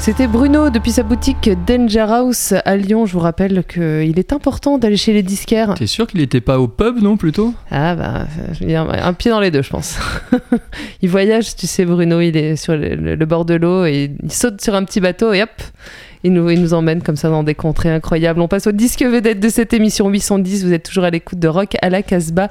C'était 0.07 0.29
Bruno 0.29 0.71
depuis 0.71 0.93
sa 0.93 1.03
boutique 1.03 1.51
Danger 1.67 2.07
House 2.09 2.55
à 2.65 2.77
Lyon. 2.77 3.07
Je 3.07 3.13
vous 3.13 3.19
rappelle 3.19 3.65
qu'il 3.65 4.21
est 4.21 4.33
important 4.33 4.79
d'aller 4.79 4.97
chez 4.97 5.13
les 5.13 5.25
disquaires. 5.25 5.75
T'es 5.75 5.89
sûr 5.89 6.07
qu'il 6.07 6.21
était 6.21 6.41
pas 6.41 6.61
au 6.61 6.69
pub, 6.69 7.03
non, 7.03 7.17
plutôt? 7.17 7.53
Ah 7.73 7.97
bah, 7.97 8.27
un 9.03 9.13
pied 9.15 9.33
dans 9.33 9.41
les 9.41 9.51
deux, 9.51 9.63
je 9.63 9.71
pense. 9.71 9.99
il 11.03 11.09
voyage, 11.09 11.57
tu 11.57 11.67
sais, 11.67 11.85
Bruno, 11.85 12.21
il 12.21 12.37
est 12.37 12.55
sur 12.55 12.77
le 12.77 13.25
bord 13.25 13.45
de 13.45 13.55
l'eau 13.55 13.85
et 13.85 14.13
il 14.23 14.31
saute 14.31 14.61
sur 14.61 14.77
un 14.77 14.85
petit 14.85 15.01
bateau 15.01 15.33
et 15.33 15.43
hop, 15.43 15.51
il 16.27 16.33
nous, 16.33 16.51
il 16.51 16.75
emmène 16.75 17.03
comme 17.03 17.17
ça 17.17 17.31
dans 17.31 17.45
des 17.45 17.55
contrées 17.55 17.91
incroyables. 17.91 18.41
On 18.41 18.49
passe 18.49 18.67
au 18.67 18.73
disque 18.73 19.03
vedette 19.03 19.39
de 19.39 19.49
cette 19.49 19.73
émission 19.73 20.09
810. 20.09 20.65
Vous 20.65 20.73
êtes 20.73 20.83
toujours 20.83 21.05
à 21.05 21.11
l'écoute 21.11 21.39
de 21.39 21.47
Rock 21.47 21.77
à 21.81 21.89
la 21.89 22.03
Casbah 22.03 22.49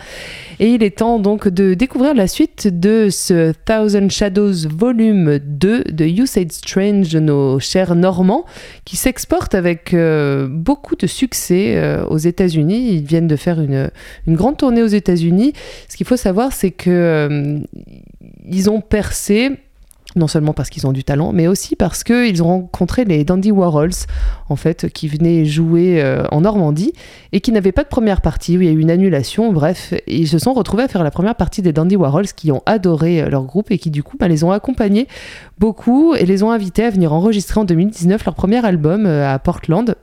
et 0.59 0.69
il 0.69 0.81
est 0.81 0.97
temps 0.97 1.19
donc 1.19 1.49
de 1.49 1.73
découvrir 1.73 2.13
la 2.13 2.27
suite 2.27 2.67
de 2.67 3.09
ce 3.09 3.51
Thousand 3.65 4.09
Shadows 4.09 4.69
volume 4.69 5.39
2 5.39 5.83
de 5.91 6.05
You 6.05 6.25
Said 6.25 6.53
Strange 6.53 7.09
de 7.09 7.19
nos 7.19 7.59
chers 7.59 7.95
Normands 7.95 8.45
qui 8.85 8.95
s'exportent 8.95 9.55
avec 9.55 9.93
euh, 9.93 10.47
beaucoup 10.49 10.95
de 10.95 11.07
succès 11.07 11.75
euh, 11.75 12.05
aux 12.05 12.17
États-Unis. 12.17 12.93
Ils 12.93 13.03
viennent 13.03 13.27
de 13.27 13.35
faire 13.35 13.59
une, 13.59 13.91
une 14.25 14.35
grande 14.35 14.57
tournée 14.57 14.83
aux 14.83 14.88
États-Unis. 14.88 15.51
Ce 15.89 15.97
qu'il 15.97 16.05
faut 16.05 16.17
savoir, 16.17 16.53
c'est 16.53 16.71
que 16.71 16.89
euh, 16.89 17.59
ils 18.49 18.69
ont 18.69 18.79
percé. 18.79 19.51
Non 20.15 20.28
seulement 20.28 20.54
parce 20.54 20.69
qu'ils 20.69 20.88
ont 20.88 20.93
du 20.93 21.04
talent, 21.04 21.34
mais 21.34 21.47
aussi 21.47 21.75
parce 21.75 22.06
qu'ils 22.06 22.41
ont 22.41 22.47
rencontré 22.47 23.04
les 23.04 23.25
Dandy 23.25 23.51
Warhols, 23.51 23.91
en 24.47 24.56
fait, 24.56 24.89
qui 24.89 25.10
venaient 25.10 25.43
jouer 25.43 26.01
euh, 26.01 26.23
en 26.32 26.41
Normandie 26.41 26.93
et 27.34 27.41
qui 27.41 27.51
n'avaient 27.51 27.73
pas 27.73 27.84
de 27.84 27.89
première 27.89 28.21
partie, 28.21 28.58
où 28.58 28.62
il 28.62 28.67
y 28.67 28.69
a 28.69 28.73
eu 28.73 28.80
une 28.80 28.91
annulation, 28.91 29.51
bref. 29.51 29.93
Ils 30.08 30.30
se 30.30 30.39
sont 30.39 30.54
retrouvés 30.54 30.84
à 30.84 30.88
faire 30.88 31.04
la 31.04 31.12
première 31.12 31.36
partie 31.36 31.62
des 31.62 31.73
Dandy 31.73 31.97
Warhols, 31.97 32.28
qui 32.28 32.54
ont 32.54 32.63
adoré 32.65 33.21
euh, 33.21 33.30
leur 33.30 33.43
groupe 33.43 33.71
et 33.71 33.78
qui, 33.78 33.91
du 33.91 34.04
coup, 34.04 34.15
bah, 34.17 34.30
les 34.30 34.45
ont 34.45 34.51
accompagnés 34.51 35.08
beaucoup 35.58 36.15
et 36.15 36.25
les 36.25 36.43
ont 36.43 36.51
invités 36.51 36.86
à 36.86 36.89
venir 36.89 37.12
enregistrer 37.12 37.60
en 37.60 37.65
2019 37.65 38.23
leur 38.23 38.36
premier 38.36 38.65
album 38.65 39.06
euh, 39.06 39.30
à 39.30 39.38
Portland. 39.39 39.95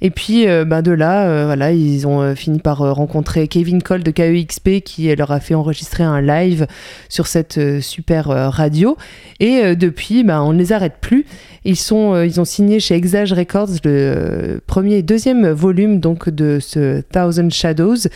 Et 0.00 0.10
puis 0.10 0.48
euh, 0.48 0.64
bah, 0.64 0.82
de 0.82 0.92
là, 0.92 1.26
euh, 1.26 1.44
voilà, 1.46 1.72
ils 1.72 2.06
ont 2.06 2.20
euh, 2.20 2.34
fini 2.34 2.58
par 2.58 2.78
rencontrer 2.78 3.48
Kevin 3.48 3.82
Cole 3.82 4.02
de 4.02 4.10
KEXP 4.10 4.82
qui 4.84 5.14
leur 5.14 5.30
a 5.30 5.40
fait 5.40 5.54
enregistrer 5.54 6.02
un 6.02 6.20
live 6.20 6.66
sur 7.08 7.26
cette 7.26 7.80
super 7.80 8.26
radio. 8.26 8.96
Et 9.40 9.76
depuis, 9.76 10.24
bah, 10.24 10.42
on 10.42 10.52
ne 10.52 10.58
les 10.58 10.72
arrête 10.72 10.96
plus. 11.00 11.24
Ils, 11.64 11.76
sont, 11.76 12.20
ils 12.22 12.40
ont 12.40 12.44
signé 12.44 12.80
chez 12.80 12.94
Exage 12.94 13.32
Records 13.32 13.68
le 13.84 14.60
premier 14.66 14.96
et 14.96 15.02
deuxième 15.02 15.48
volume 15.50 16.00
donc, 16.00 16.28
de 16.28 16.58
ce 16.60 17.00
Thousand 17.00 17.50
Shadows. 17.50 18.08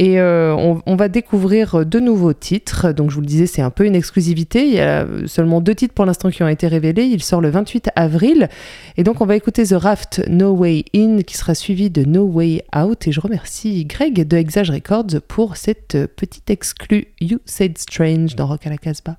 Et 0.00 0.20
on, 0.20 0.80
on 0.86 0.96
va 0.96 1.08
découvrir 1.08 1.84
de 1.84 1.98
nouveaux 1.98 2.32
titres. 2.32 2.92
Donc 2.92 3.10
je 3.10 3.16
vous 3.16 3.20
le 3.20 3.26
disais, 3.26 3.46
c'est 3.46 3.62
un 3.62 3.70
peu 3.70 3.84
une 3.84 3.96
exclusivité. 3.96 4.66
Il 4.66 4.74
y 4.74 4.80
a 4.80 5.06
seulement 5.26 5.60
deux 5.60 5.74
titres 5.74 5.94
pour 5.94 6.06
l'instant 6.06 6.30
qui 6.30 6.42
ont 6.42 6.48
été 6.48 6.68
révélés. 6.68 7.04
Il 7.04 7.22
sort 7.22 7.40
le 7.40 7.50
28 7.50 7.90
avril. 7.96 8.48
Et 8.96 9.02
donc 9.02 9.20
on 9.20 9.26
va 9.26 9.36
écouter 9.36 9.64
The 9.64 9.74
Raft 9.74 10.22
No 10.28 10.52
Way 10.52 10.84
In 10.94 11.22
qui 11.22 11.36
sera 11.36 11.54
suivi 11.54 11.90
de 11.90 12.04
No 12.04 12.24
Way 12.24 12.64
Out. 12.74 13.06
Et 13.06 13.12
je 13.12 13.20
remercie 13.20 13.84
Greg 13.84 14.26
de 14.26 14.36
Exage 14.36 14.70
Records 14.70 15.20
pour 15.26 15.56
cette 15.56 16.06
petite 16.16 16.50
exclue 16.50 17.08
You 17.20 17.38
Said 17.44 17.78
Strange 17.78 18.34
dans 18.36 18.46
Rock 18.46 18.66
à 18.66 18.70
la 18.70 18.78
Casbah. 18.78 19.18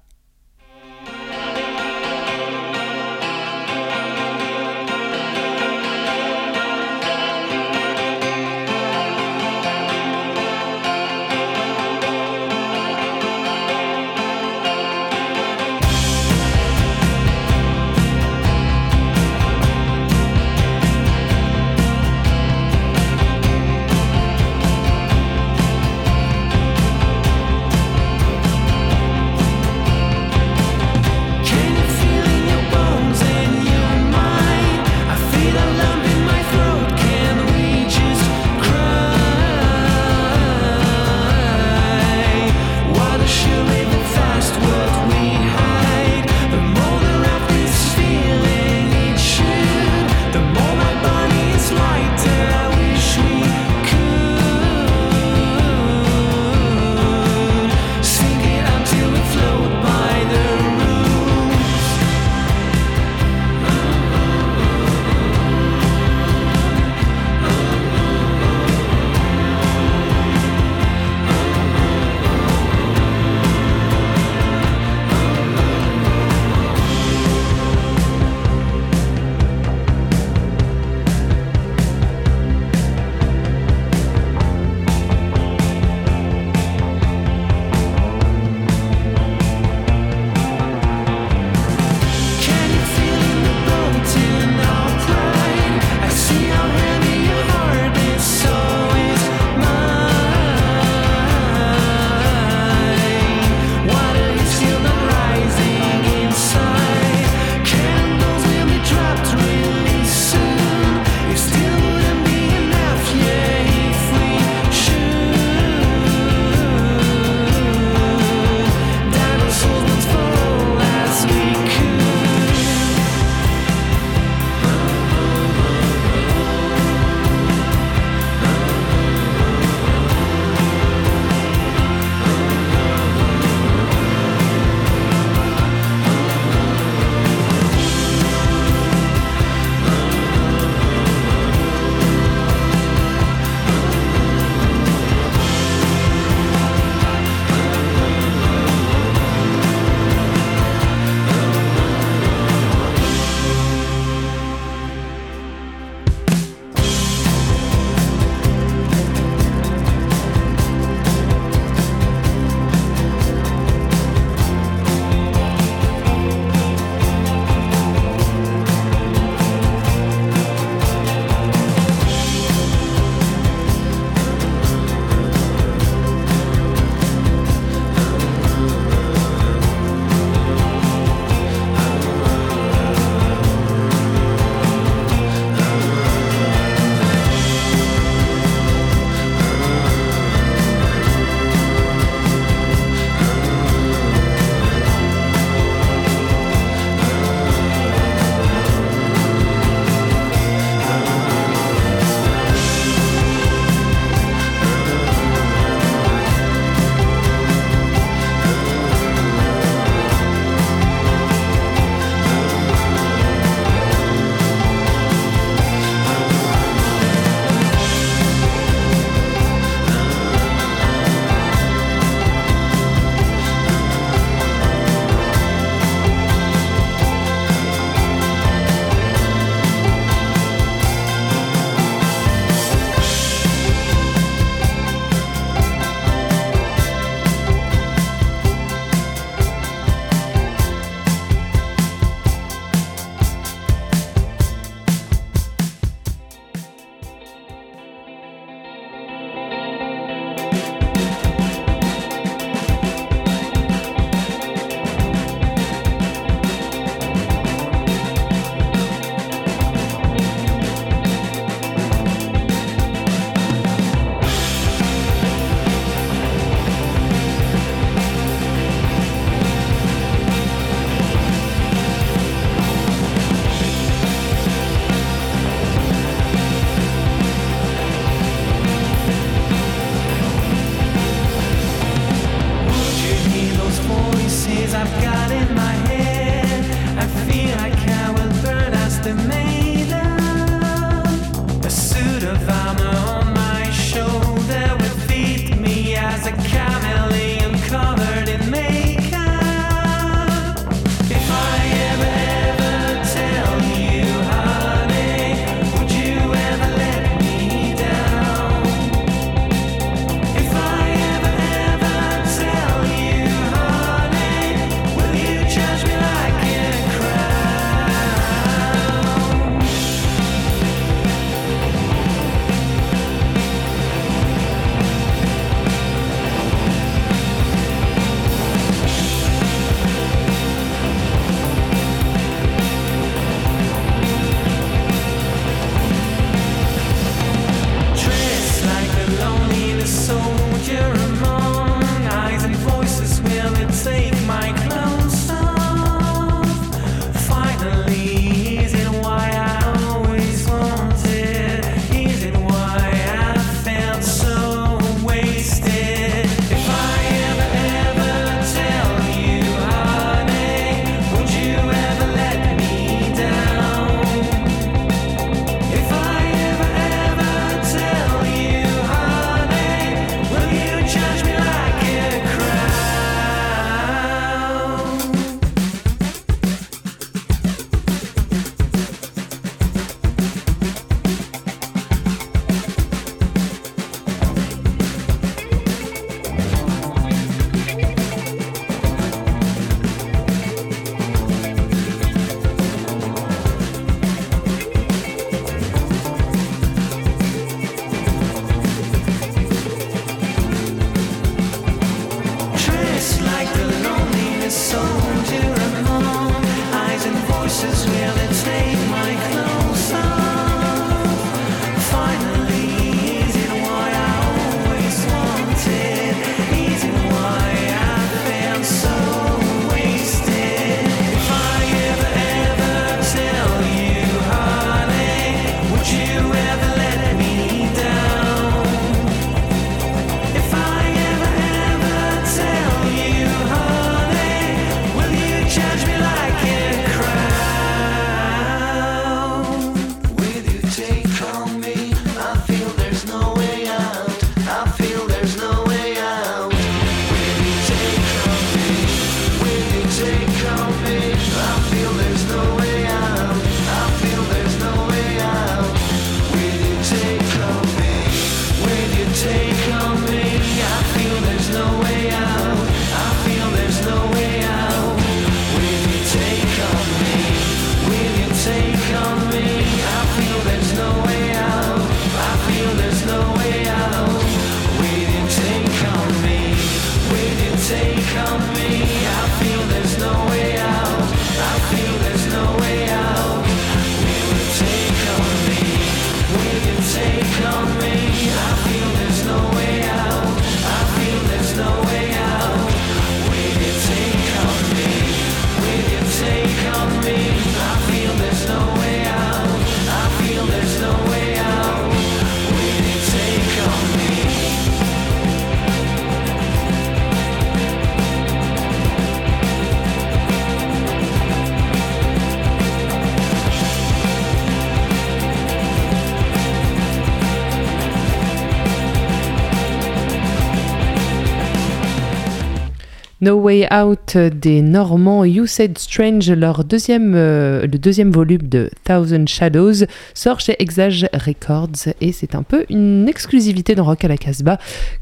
No 523.30 523.36
Way 523.36 523.68
Out 523.72 524.18
des 524.18 524.64
Normands 524.64 525.24
You 525.24 525.46
Said 525.46 525.78
Strange, 525.78 526.32
leur 526.32 526.64
deuxième, 526.64 527.14
euh, 527.16 527.62
le 527.62 527.78
deuxième 527.78 528.10
volume 528.10 528.42
de 528.42 528.72
Thousand 528.86 529.28
Shadows 529.28 529.86
sort 530.16 530.40
chez 530.40 530.56
Exage 530.58 531.08
Records 531.14 531.94
et 532.02 532.12
c'est 532.12 532.34
un 532.34 532.42
peu 532.42 532.66
une 532.72 533.08
exclusivité 533.08 533.76
dans 533.76 533.84
Rock 533.84 534.04
à 534.04 534.08
la 534.08 534.18
Casbah, 534.18 534.58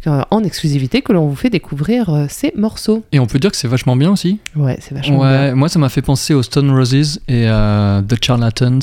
euh, 0.07 0.23
en 0.29 0.43
exclusivité 0.43 1.01
que 1.01 1.13
l'on 1.13 1.25
vous 1.27 1.37
fait 1.37 1.49
découvrir 1.49 2.09
euh, 2.09 2.25
ces 2.27 2.51
morceaux. 2.57 3.01
Et 3.13 3.19
on 3.21 3.27
peut 3.27 3.39
dire 3.39 3.49
que 3.51 3.55
c'est 3.55 3.69
vachement 3.69 3.95
bien 3.95 4.11
aussi. 4.11 4.39
Ouais, 4.57 4.77
c'est 4.81 4.93
vachement 4.93 5.19
Ouais, 5.19 5.45
bien. 5.45 5.55
moi 5.55 5.69
ça 5.69 5.79
m'a 5.79 5.87
fait 5.87 6.01
penser 6.01 6.33
aux 6.33 6.43
Stone 6.43 6.69
Roses 6.69 7.21
et 7.29 7.47
à 7.47 8.03
The 8.05 8.21
Charlatans. 8.21 8.79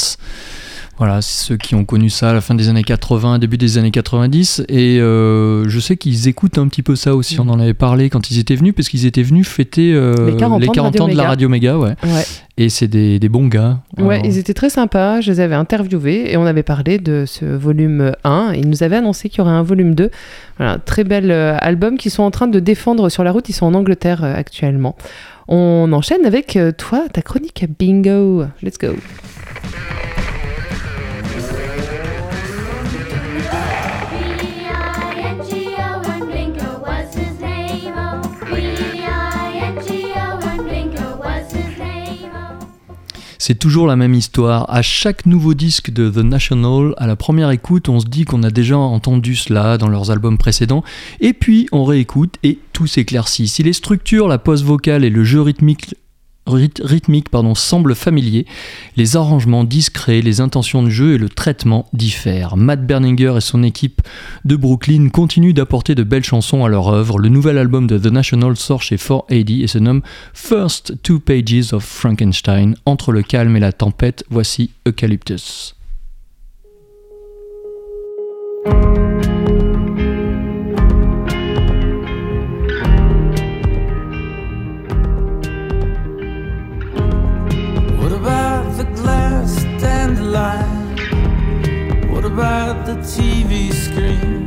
Voilà, 0.97 1.22
c'est 1.22 1.45
ceux 1.47 1.57
qui 1.57 1.74
ont 1.74 1.84
connu 1.84 2.09
ça 2.09 2.30
à 2.30 2.32
la 2.32 2.40
fin 2.40 2.55
des 2.55 2.68
années 2.68 2.84
80, 2.84 3.40
début 3.40 3.59
des 3.59 3.78
années 3.78 3.90
90. 3.90 4.64
Et 4.68 5.01
euh, 5.01 5.68
je 5.68 5.80
sais 5.80 5.97
qu'ils 5.97 6.28
écoutent 6.28 6.57
un 6.57 6.68
petit 6.68 6.82
peu 6.82 6.95
ça 6.95 7.16
aussi. 7.16 7.40
On 7.40 7.49
en 7.49 7.59
avait 7.59 7.74
parlé 7.74 8.11
quand 8.11 8.30
ils 8.30 8.38
étaient 8.38 8.55
venus, 8.55 8.74
parce 8.76 8.88
qu'ils 8.88 9.05
étaient 9.05 9.24
venus 9.24 9.49
fêter 9.49 9.92
euh, 9.92 10.30
Les 10.30 10.36
40 10.36 10.55
ans 10.55 10.59
de 10.59 10.80
Radio 10.80 11.03
ans 11.03 11.09
de 11.09 11.16
la. 11.16 11.28
Radio 11.28 11.49
Méga. 11.49 11.78
Ouais. 11.78 11.97
Ouais. 12.05 12.24
Et 12.59 12.68
c'est 12.68 12.86
des, 12.86 13.18
des 13.18 13.28
bons 13.28 13.49
gars. 13.49 13.80
Ouais, 13.99 14.14
Alors, 14.14 14.26
ils 14.26 14.38
étaient 14.38 14.55
très 14.55 14.70
sympas, 14.70 15.20
je 15.20 15.32
les 15.32 15.40
avais 15.40 15.57
interviewés 15.57 16.30
et 16.32 16.36
on 16.36 16.47
avait 16.47 16.62
parlé 16.62 16.99
de 16.99 17.24
ce 17.26 17.45
volume 17.45 18.12
1. 18.22 18.53
Ils 18.55 18.68
nous 18.68 18.84
avaient 18.84 18.97
annoncé 18.97 19.28
qu'il 19.28 19.38
y 19.38 19.40
aurait 19.40 19.51
un 19.51 19.64
volume 19.64 19.97
2. 19.97 20.11
Voilà, 20.59 20.78
très 20.78 21.03
bel 21.03 21.32
euh, 21.32 21.57
album 21.59 21.99
qu'ils 21.99 22.12
sont 22.12 22.22
en 22.22 22.30
train 22.30 22.47
de 22.47 22.61
défendre 22.61 23.09
sur 23.09 23.24
la 23.24 23.32
route. 23.32 23.49
Ils 23.49 23.55
sont 23.55 23.66
en 23.66 23.74
Angleterre 23.74 24.22
actuellement. 24.22 24.95
On 25.49 25.92
enchaîne 25.92 26.24
avec 26.24 26.57
toi, 26.78 27.07
ta 27.12 27.20
chronique 27.20 27.66
bingo. 27.78 28.45
Let's 28.62 28.78
go. 28.78 28.95
C'est 43.47 43.59
toujours 43.59 43.86
la 43.86 43.95
même 43.95 44.14
histoire. 44.14 44.64
À 44.70 44.80
chaque 44.80 45.26
nouveau 45.26 45.53
disque 45.53 45.90
de 45.90 46.09
The 46.09 46.24
National, 46.24 46.95
à 46.97 47.07
la 47.07 47.14
première 47.14 47.51
écoute, 47.51 47.90
on 47.90 48.01
se 48.01 48.07
dit 48.07 48.24
qu'on 48.24 48.42
a 48.42 48.51
déjà 48.51 48.78
entendu 48.78 49.36
cela 49.36 49.76
dans 49.76 49.88
leurs 49.88 50.11
albums 50.11 50.38
précédents, 50.38 50.82
et 51.20 51.34
puis 51.34 51.68
on 51.70 51.84
réécoute 51.84 52.36
et 52.42 52.59
tout 52.72 52.86
s'éclaircit. 52.86 53.49
Si 53.49 53.62
les 53.62 53.74
structures, 53.74 54.28
la 54.28 54.38
pose 54.38 54.64
vocale 54.64 55.05
et 55.05 55.11
le 55.11 55.24
jeu 55.24 55.42
rythmique 55.42 55.88
ryth- 55.88 55.95
rythmique 56.47 57.28
pardon, 57.28 57.55
semblent 57.55 57.95
familiers, 57.95 58.47
les 58.97 59.16
arrangements 59.16 59.64
discrets, 59.64 60.20
les 60.20 60.40
intentions 60.40 60.82
de 60.82 60.90
jeu 60.90 61.14
et 61.14 61.18
le 61.18 61.28
traitement 61.28 61.86
diffèrent. 61.92 62.57
Matt 62.57 62.86
Berninger 62.86 63.34
et 63.36 63.40
son 63.40 63.62
équipe 63.62 64.03
de 64.45 64.57
Brooklyn 64.57 65.09
continuent 65.09 65.55
d'apporter 65.55 65.95
de 65.95 66.03
belles 66.03 66.24
chansons 66.24 66.64
à 66.64 66.68
leur 66.68 66.88
œuvre. 66.88 67.18
Le 67.18 67.28
nouvel 67.28 67.59
album 67.59 67.86
de 67.86 67.99
The 67.99 68.12
National 68.12 68.57
sort 68.57 68.82
chez 68.82 68.97
4AD 68.97 69.62
et 69.62 69.66
se 69.66 69.78
nomme 69.78 70.03
First 70.32 71.03
Two 71.03 71.20
Pages 71.20 71.72
of 71.72 71.84
Frankenstein. 71.84 72.74
Entre 72.86 73.12
le 73.12 73.22
calme 73.22 73.57
et 73.57 73.61
la 73.61 73.72
tempête, 73.72 74.24
voici 74.30 74.70
Eucalyptus. 74.86 75.74
About 92.35 92.85
the 92.85 92.97
TV 93.14 93.72
screen? 93.72 94.45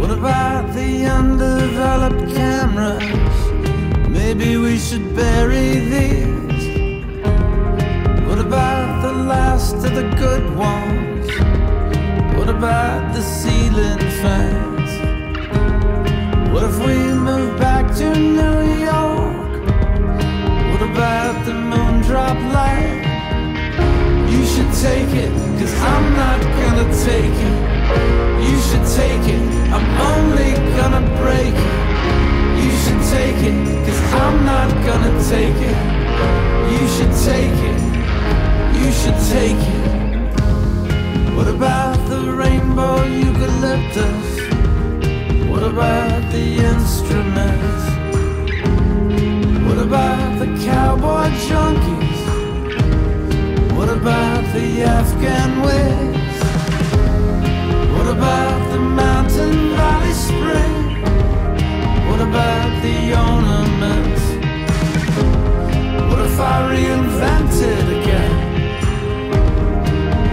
What 0.00 0.10
about 0.10 0.72
the 0.74 1.04
undeveloped 1.04 2.34
cameras? 2.34 3.38
Maybe 4.08 4.56
we 4.56 4.78
should 4.78 5.14
bury 5.14 5.68
these. 5.94 6.64
What 8.26 8.38
about 8.38 9.02
the 9.02 9.12
last 9.32 9.74
of 9.74 9.94
the 10.00 10.08
good 10.24 10.44
ones? 10.56 11.28
What 12.38 12.48
about 12.48 13.12
the 13.14 13.20
ceiling 13.20 14.04
fans? 14.22 14.90
What 16.54 16.62
if 16.70 16.78
we 16.86 16.96
move 17.28 17.58
back 17.58 17.84
to 17.98 18.08
New 18.14 18.60
York? 18.92 19.60
What 20.72 20.82
about 20.90 21.44
the 21.44 21.52
moon 21.52 22.00
drop 22.00 22.38
light? 22.54 23.07
You 24.58 24.64
should 24.64 24.82
take 24.82 25.14
it, 25.14 25.30
cause 25.60 25.74
I'm 25.80 26.14
not 26.16 26.40
gonna 26.42 26.86
take 27.06 27.38
it. 27.48 27.56
You 28.42 28.58
should 28.66 28.86
take 28.98 29.26
it, 29.34 29.42
I'm 29.70 29.86
only 30.10 30.50
gonna 30.74 31.04
break 31.22 31.54
it. 31.54 31.76
You 32.64 32.72
should 32.82 33.02
take 33.14 33.40
it, 33.50 33.54
cause 33.86 34.02
I'm 34.14 34.44
not 34.44 34.68
gonna 34.84 35.14
take 35.30 35.60
it. 35.70 35.78
You 36.72 36.82
should 36.94 37.14
take 37.30 37.58
it, 37.70 37.80
you 38.78 38.90
should 39.00 39.20
take 39.30 39.62
it. 39.76 39.84
What 41.36 41.46
about 41.46 41.96
the 42.08 42.20
rainbow 42.32 43.04
eucalyptus? 43.04 44.28
What 45.48 45.62
about 45.62 46.32
the 46.32 46.46
instruments? 46.72 47.84
What 49.68 49.78
about 49.78 50.40
the 50.40 50.48
cowboy 50.66 51.28
junkies? 51.46 52.07
What 53.88 53.96
about 53.96 54.44
the 54.52 54.82
Afghan 54.82 55.62
winds? 55.62 56.38
What 57.96 58.06
about 58.06 58.70
the 58.70 58.78
mountain 58.78 59.74
valley 59.76 60.12
spring? 60.12 61.02
What 62.06 62.20
about 62.20 62.82
the 62.84 62.98
ornaments? 63.16 64.24
What 66.04 66.20
if 66.20 66.38
I 66.38 66.56
reinvented 66.68 67.84
again? 67.98 68.36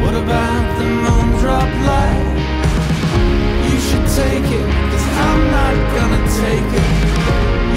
What 0.04 0.16
about 0.16 0.66
the 0.78 0.88
moondrop 1.06 1.72
light? 1.88 2.28
You 3.72 3.80
should 3.88 4.08
take 4.20 4.48
it, 4.60 4.68
cause 4.92 5.08
I'm 5.28 5.42
not 5.58 5.76
gonna 5.96 6.24
take 6.44 6.72
it. 6.84 6.92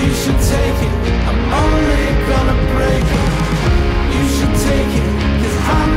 You 0.02 0.10
should 0.12 0.40
take 0.42 0.78
it, 0.88 0.94
I'm 1.28 1.40
only 1.62 2.04
gonna 2.30 2.58
break 2.74 3.06
it. 3.18 3.28
You 4.16 4.24
should 4.34 4.56
take 4.66 5.02
it. 5.02 5.17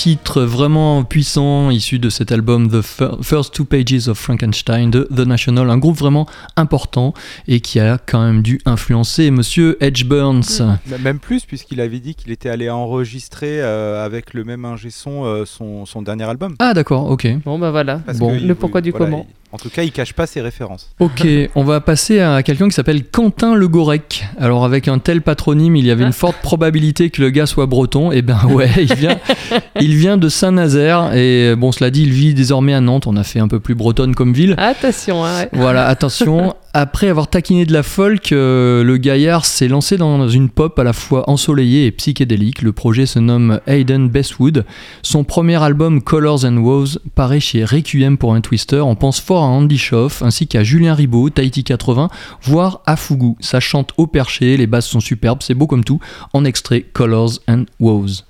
titre 0.00 0.40
vraiment 0.40 1.04
puissant 1.04 1.68
issu 1.68 1.98
de 1.98 2.08
cet 2.08 2.32
album 2.32 2.70
The 2.70 2.80
Fir- 2.80 3.18
First 3.22 3.52
Two 3.52 3.66
Pages 3.66 4.08
of 4.08 4.16
Frankenstein 4.18 4.90
de 4.90 5.06
The 5.14 5.26
National, 5.26 5.68
un 5.68 5.76
groupe 5.76 5.98
vraiment 5.98 6.26
important 6.56 7.12
et 7.46 7.60
qui 7.60 7.78
a 7.80 7.98
quand 7.98 8.24
même 8.24 8.40
dû 8.40 8.62
influencer 8.64 9.30
Monsieur 9.30 9.76
Edge 9.84 10.04
Burns. 10.06 10.62
M- 10.62 10.78
Même 11.02 11.18
plus, 11.18 11.44
puisqu'il 11.44 11.82
avait 11.82 11.98
dit 12.00 12.14
qu'il 12.14 12.32
était 12.32 12.48
allé 12.48 12.70
enregistrer 12.70 13.60
euh, 13.60 14.02
avec 14.02 14.32
le 14.32 14.44
même 14.44 14.64
ingé 14.64 14.88
son 14.88 15.24
euh, 15.26 15.44
son, 15.44 15.84
son 15.84 16.00
dernier 16.00 16.24
album. 16.24 16.54
Ah 16.60 16.72
d'accord, 16.72 17.10
ok. 17.10 17.28
Bon, 17.44 17.58
bah 17.58 17.70
voilà. 17.70 17.98
Parce 17.98 18.16
Bon. 18.18 18.30
que 18.30 18.36
Le 18.36 18.40
il- 18.40 18.54
pourquoi 18.54 18.80
du 18.80 18.92
voilà, 18.92 19.04
comment. 19.04 19.26
il- 19.28 19.34
en 19.52 19.58
tout 19.58 19.68
cas, 19.68 19.82
il 19.82 19.90
cache 19.90 20.12
pas 20.12 20.26
ses 20.26 20.40
références. 20.40 20.90
Ok, 21.00 21.26
on 21.56 21.64
va 21.64 21.80
passer 21.80 22.20
à 22.20 22.42
quelqu'un 22.42 22.68
qui 22.68 22.74
s'appelle 22.74 23.04
Quentin 23.04 23.54
Le 23.54 23.66
Gorec. 23.66 24.24
Alors 24.38 24.64
avec 24.64 24.86
un 24.86 24.98
tel 25.00 25.22
patronyme, 25.22 25.74
il 25.74 25.86
y 25.86 25.90
avait 25.90 26.04
une 26.04 26.12
forte 26.12 26.36
probabilité 26.36 27.10
que 27.10 27.20
le 27.20 27.30
gars 27.30 27.46
soit 27.46 27.66
breton. 27.66 28.12
Et 28.12 28.22
ben 28.22 28.38
ouais, 28.48 28.70
il 28.78 28.94
vient, 28.94 29.18
il 29.80 29.96
vient 29.96 30.16
de 30.16 30.28
Saint-Nazaire 30.28 31.14
et 31.14 31.56
bon, 31.56 31.72
cela 31.72 31.90
dit, 31.90 32.02
il 32.02 32.12
vit 32.12 32.32
désormais 32.34 32.74
à 32.74 32.80
Nantes. 32.80 33.08
On 33.08 33.16
a 33.16 33.24
fait 33.24 33.40
un 33.40 33.48
peu 33.48 33.58
plus 33.58 33.74
bretonne 33.74 34.14
comme 34.14 34.32
ville. 34.32 34.54
Attention, 34.56 35.24
hein, 35.24 35.40
ouais. 35.40 35.48
Voilà, 35.52 35.86
attention. 35.86 36.54
Après 36.72 37.08
avoir 37.08 37.26
taquiné 37.26 37.66
de 37.66 37.72
la 37.72 37.82
folk, 37.82 38.30
euh, 38.30 38.84
le 38.84 38.96
gaillard 38.96 39.44
s'est 39.44 39.66
lancé 39.66 39.96
dans 39.96 40.28
une 40.28 40.48
pop 40.48 40.78
à 40.78 40.84
la 40.84 40.92
fois 40.92 41.28
ensoleillée 41.28 41.86
et 41.86 41.90
psychédélique. 41.90 42.62
Le 42.62 42.72
projet 42.72 43.06
se 43.06 43.18
nomme 43.18 43.60
Hayden 43.66 44.08
Bestwood. 44.08 44.64
Son 45.02 45.24
premier 45.24 45.60
album 45.60 46.00
Colors 46.00 46.44
and 46.44 46.58
Woes 46.58 47.00
paraît 47.16 47.40
chez 47.40 47.64
Requiem 47.64 48.16
pour 48.16 48.34
un 48.34 48.40
Twister. 48.40 48.82
On 48.82 48.94
pense 48.94 49.18
fort 49.18 49.42
à 49.42 49.48
Andy 49.48 49.78
Schoff 49.78 50.22
ainsi 50.22 50.46
qu'à 50.46 50.62
Julien 50.62 50.94
Ribot, 50.94 51.30
Tahiti 51.30 51.64
80, 51.64 52.08
voire 52.44 52.82
à 52.86 52.94
Fugu. 52.94 53.34
Ça 53.40 53.58
chante 53.58 53.90
au 53.96 54.06
perché, 54.06 54.56
les 54.56 54.68
basses 54.68 54.86
sont 54.86 55.00
superbes, 55.00 55.42
c'est 55.42 55.54
beau 55.54 55.66
comme 55.66 55.82
tout. 55.82 55.98
En 56.34 56.44
extrait 56.44 56.82
Colors 56.82 57.40
and 57.48 57.64
Woes. 57.80 58.29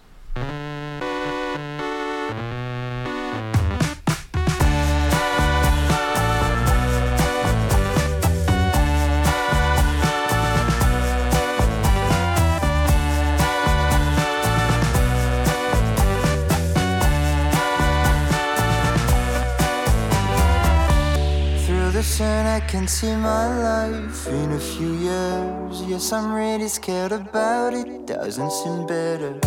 See 22.91 23.15
my 23.15 23.47
life 23.63 24.27
in 24.27 24.51
a 24.51 24.59
few 24.59 24.95
years. 24.95 25.83
Yes, 25.83 26.13
I'm 26.13 26.33
really 26.33 26.67
scared 26.67 27.13
about 27.13 27.73
it. 27.73 28.07
Doesn't 28.07 28.51
seem 28.51 28.85
better. 28.85 29.39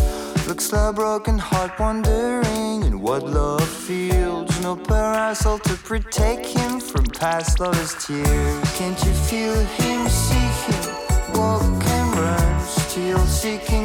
Looks 0.48 0.72
like 0.72 0.90
a 0.90 0.94
broken 0.94 1.38
heart 1.38 1.78
wandering 1.78 2.84
in 2.88 3.00
what 3.00 3.22
love 3.22 3.68
feels. 3.68 4.48
No 4.62 4.76
parasol 4.76 5.58
to 5.58 5.74
protect 5.76 6.46
him 6.46 6.80
from 6.80 7.04
past 7.04 7.60
lovers' 7.60 7.94
tears. 8.06 8.78
Can't 8.78 8.98
you 9.04 9.12
feel 9.28 9.58
him, 9.78 10.08
see 10.08 10.48
him, 10.64 10.84
walk 11.34 11.84
and 11.96 12.18
run? 12.18 12.60
Still 12.62 13.26
seeking 13.26 13.83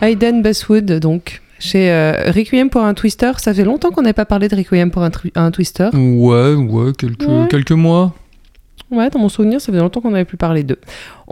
Hayden 0.00 0.42
Bestwood, 0.42 0.86
donc, 1.00 1.42
chez 1.58 1.90
euh, 1.90 2.30
Requiem 2.34 2.70
pour 2.70 2.82
un 2.82 2.94
Twister. 2.94 3.32
Ça 3.38 3.52
fait 3.52 3.64
longtemps 3.64 3.90
qu'on 3.90 4.02
n'avait 4.02 4.12
pas 4.14 4.24
parlé 4.24 4.48
de 4.48 4.56
Requiem 4.56 4.90
pour 4.90 5.02
un, 5.02 5.50
Twister. 5.50 5.88
Ouais, 5.92 6.54
ouais, 6.54 6.92
quelques, 6.98 7.28
Ouais. 7.28 7.46
quelques 7.50 7.72
mois. 7.72 8.14
Ouais, 8.90 9.08
dans 9.10 9.20
mon 9.20 9.28
souvenir, 9.28 9.60
ça 9.60 9.66
faisait 9.66 9.78
longtemps 9.80 10.00
qu'on 10.00 10.10
n'avait 10.10 10.24
plus 10.24 10.36
parlé 10.36 10.64
d'eux. 10.64 10.80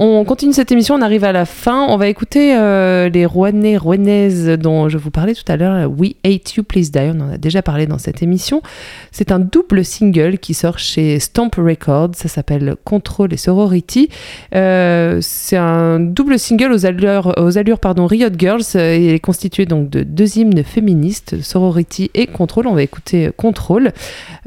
On 0.00 0.24
continue 0.24 0.52
cette 0.52 0.70
émission, 0.70 0.94
on 0.94 1.02
arrive 1.02 1.24
à 1.24 1.32
la 1.32 1.44
fin. 1.44 1.84
On 1.88 1.96
va 1.96 2.06
écouter 2.06 2.56
euh, 2.56 3.08
les 3.08 3.26
Rouennais, 3.26 3.76
Rouennaises 3.76 4.48
dont 4.50 4.88
je 4.88 4.96
vous 4.96 5.10
parlais 5.10 5.34
tout 5.34 5.42
à 5.48 5.56
l'heure. 5.56 5.90
We 5.90 6.14
Hate 6.24 6.54
You, 6.54 6.62
Please 6.62 6.92
Die. 6.92 7.10
On 7.16 7.20
en 7.20 7.32
a 7.32 7.36
déjà 7.36 7.62
parlé 7.62 7.86
dans 7.86 7.98
cette 7.98 8.22
émission. 8.22 8.62
C'est 9.10 9.32
un 9.32 9.40
double 9.40 9.84
single 9.84 10.38
qui 10.38 10.54
sort 10.54 10.78
chez 10.78 11.18
Stamp 11.18 11.50
Records. 11.56 12.10
Ça 12.14 12.28
s'appelle 12.28 12.76
Control 12.84 13.34
et 13.34 13.36
Sorority. 13.36 14.08
Euh, 14.54 15.18
c'est 15.20 15.56
un 15.56 15.98
double 15.98 16.38
single 16.38 16.70
aux 16.70 16.86
allures, 16.86 17.34
aux 17.36 17.58
allures 17.58 17.80
pardon, 17.80 18.06
Riot 18.06 18.30
Girls. 18.38 18.62
Il 18.76 19.08
est 19.08 19.20
constitué 19.20 19.66
donc 19.66 19.90
de 19.90 20.04
deux 20.04 20.38
hymnes 20.38 20.62
féministes, 20.62 21.42
Sorority 21.42 22.12
et 22.14 22.28
Control. 22.28 22.68
On 22.68 22.74
va 22.74 22.84
écouter 22.84 23.30
Control. 23.36 23.90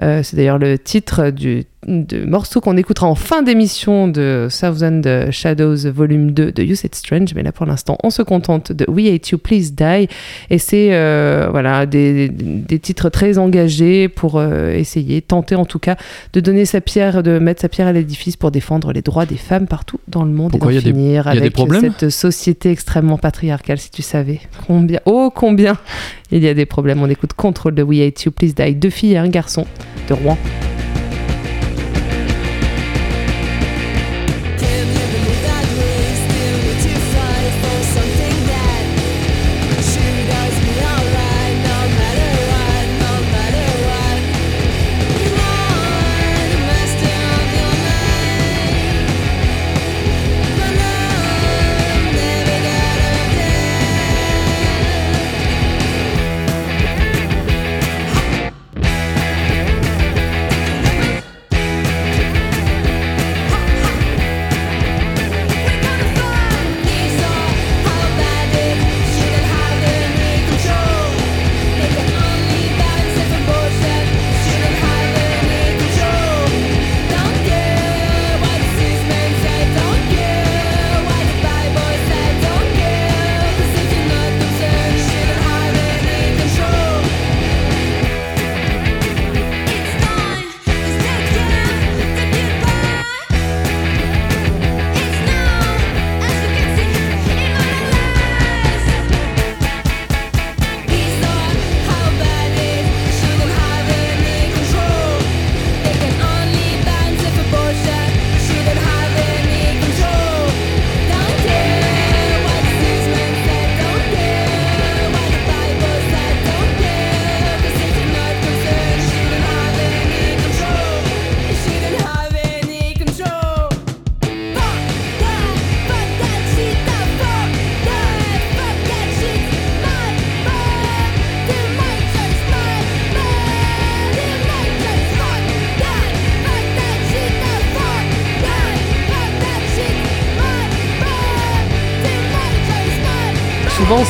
Euh, 0.02 0.24
c'est 0.24 0.38
d'ailleurs 0.38 0.60
le 0.60 0.80
titre 0.80 1.30
du 1.30 1.66
morceau 1.88 2.62
qu'on 2.62 2.78
écoutera 2.78 3.08
en 3.08 3.16
fin 3.16 3.41
d'émission 3.41 4.08
de 4.08 4.47
Thousand 4.49 5.02
Shadows 5.41 5.91
Volume 5.91 6.31
2 6.31 6.51
de 6.51 6.63
You 6.63 6.75
Said 6.75 6.93
Strange, 6.95 7.33
mais 7.35 7.43
là 7.43 7.51
pour 7.51 7.65
l'instant 7.65 7.97
on 8.03 8.09
se 8.09 8.21
contente 8.21 8.71
de 8.71 8.85
We 8.87 9.11
Hate 9.11 9.29
You 9.29 9.37
Please 9.37 9.71
Die 9.71 10.07
et 10.49 10.57
c'est 10.57 10.89
euh, 10.93 11.47
voilà 11.49 11.85
des, 11.85 12.29
des 12.29 12.79
titres 12.79 13.09
très 13.09 13.37
engagés 13.37 14.07
pour 14.07 14.37
euh, 14.37 14.71
essayer, 14.73 15.21
tenter 15.21 15.55
en 15.55 15.65
tout 15.65 15.79
cas 15.79 15.95
de 16.33 16.39
donner 16.39 16.65
sa 16.65 16.81
pierre, 16.81 17.23
de 17.23 17.39
mettre 17.39 17.61
sa 17.61 17.69
pierre 17.69 17.87
à 17.87 17.93
l'édifice 17.93 18.37
pour 18.37 18.51
défendre 18.51 18.91
les 18.91 19.01
droits 19.01 19.25
des 19.25 19.37
femmes 19.37 19.67
partout 19.67 19.99
dans 20.07 20.23
le 20.23 20.31
monde 20.31 20.51
Pourquoi 20.51 20.73
et 20.73 20.75
d'en 20.75 20.81
finir 20.81 21.23
des 21.31 21.37
avec 21.37 21.55
cette 21.79 22.09
société 22.09 22.71
extrêmement 22.71 23.17
patriarcale 23.17 23.79
si 23.79 23.89
tu 23.89 24.01
savais 24.01 24.41
combien, 24.67 24.99
oh 25.05 25.31
combien 25.33 25.77
il 26.31 26.43
y 26.43 26.47
a 26.47 26.53
des 26.53 26.65
problèmes. 26.65 27.01
On 27.01 27.09
écoute 27.09 27.33
Control 27.33 27.75
de 27.75 27.83
We 27.83 28.01
Hate 28.01 28.23
You 28.23 28.31
Please 28.31 28.53
Die, 28.53 28.75
deux 28.75 28.89
filles 28.89 29.13
et 29.13 29.17
un 29.17 29.29
garçon 29.29 29.65
de 30.07 30.13
Rouen. 30.13 30.37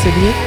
C'est. 0.04 0.10
Euh, 0.10 0.41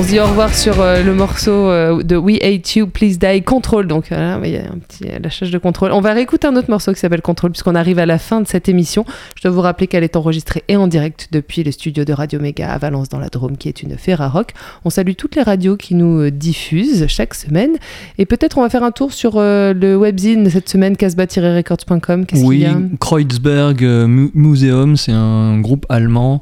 on 0.00 0.02
se 0.02 0.08
dit 0.08 0.18
au 0.20 0.24
revoir 0.24 0.54
sur 0.54 0.80
euh, 0.80 1.02
le 1.02 1.12
morceau 1.12 1.50
euh, 1.50 2.02
de 2.02 2.16
We 2.16 2.38
Hate 2.42 2.74
You, 2.74 2.86
Please 2.86 3.18
Die, 3.18 3.42
Control. 3.42 3.86
Donc 3.86 4.06
voilà, 4.08 4.40
il 4.44 4.50
y 4.50 4.56
a 4.56 4.60
un 4.62 4.78
petit 4.78 5.04
lâchage 5.22 5.50
de 5.50 5.58
contrôle. 5.58 5.92
On 5.92 6.00
va 6.00 6.14
réécouter 6.14 6.46
un 6.46 6.56
autre 6.56 6.70
morceau 6.70 6.94
qui 6.94 6.98
s'appelle 7.00 7.20
Control, 7.20 7.50
puisqu'on 7.50 7.74
arrive 7.74 7.98
à 7.98 8.06
la 8.06 8.18
fin 8.18 8.40
de 8.40 8.48
cette 8.48 8.70
émission. 8.70 9.04
Je 9.36 9.42
dois 9.42 9.50
vous 9.50 9.60
rappeler 9.60 9.88
qu'elle 9.88 10.02
est 10.02 10.16
enregistrée 10.16 10.64
et 10.68 10.76
en 10.76 10.86
direct 10.86 11.28
depuis 11.32 11.62
les 11.64 11.72
studios 11.72 12.06
de 12.06 12.14
Radio 12.14 12.40
Méga 12.40 12.72
à 12.72 12.78
Valence 12.78 13.10
dans 13.10 13.18
la 13.18 13.28
Drôme, 13.28 13.58
qui 13.58 13.68
est 13.68 13.82
une 13.82 13.98
Ferrarock. 13.98 14.52
On 14.86 14.90
salue 14.90 15.12
toutes 15.18 15.36
les 15.36 15.42
radios 15.42 15.76
qui 15.76 15.94
nous 15.94 16.20
euh, 16.20 16.30
diffusent 16.30 17.06
chaque 17.08 17.34
semaine. 17.34 17.72
Et 18.16 18.24
peut-être 18.24 18.56
on 18.56 18.62
va 18.62 18.70
faire 18.70 18.84
un 18.84 18.92
tour 18.92 19.12
sur 19.12 19.34
euh, 19.36 19.74
le 19.74 19.96
webzine 19.96 20.48
cette 20.48 20.70
semaine, 20.70 20.96
casbah-records.com. 20.96 22.24
Oui, 22.42 22.64
Kreuzberg 23.00 23.84
euh, 23.84 24.06
Mu- 24.06 24.30
Museum, 24.32 24.96
c'est 24.96 25.12
un 25.12 25.60
groupe 25.60 25.84
allemand, 25.90 26.40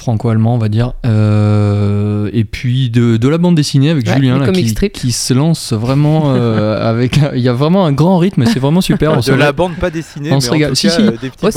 franco-allemand, 0.00 0.54
on 0.54 0.58
va 0.58 0.68
dire. 0.68 0.94
Euh, 1.06 2.28
et 2.32 2.44
puis 2.44 2.90
de, 2.90 3.16
de 3.16 3.28
la 3.28 3.38
bande 3.38 3.54
dessinée 3.54 3.90
avec 3.90 4.06
Ouais, 4.06 4.14
Julien 4.14 4.38
là, 4.38 4.50
qui, 4.52 5.12
se 5.12 5.34
lance 5.34 5.72
vraiment 5.72 6.32
euh, 6.34 6.88
avec. 6.90 7.18
Il 7.34 7.40
y 7.40 7.48
a 7.48 7.52
vraiment 7.52 7.86
un 7.86 7.92
grand 7.92 8.18
rythme, 8.18 8.44
c'est 8.46 8.58
vraiment 8.58 8.80
super. 8.80 9.12
on 9.12 9.20
de 9.20 9.32
la 9.34 9.52
bande 9.52 9.74
pas 9.76 9.90
dessinée, 9.90 10.30
on 10.32 10.36
mais 10.36 10.40
se 10.40 10.48
en 10.48 10.52
régale. 10.52 10.70
tout 10.70 10.74
Si, 10.76 10.86
cas, 10.88 10.94
si. 10.94 11.02
euh, 11.02 11.10
des 11.12 11.30
petits 11.30 11.38
Oh, 11.42 11.50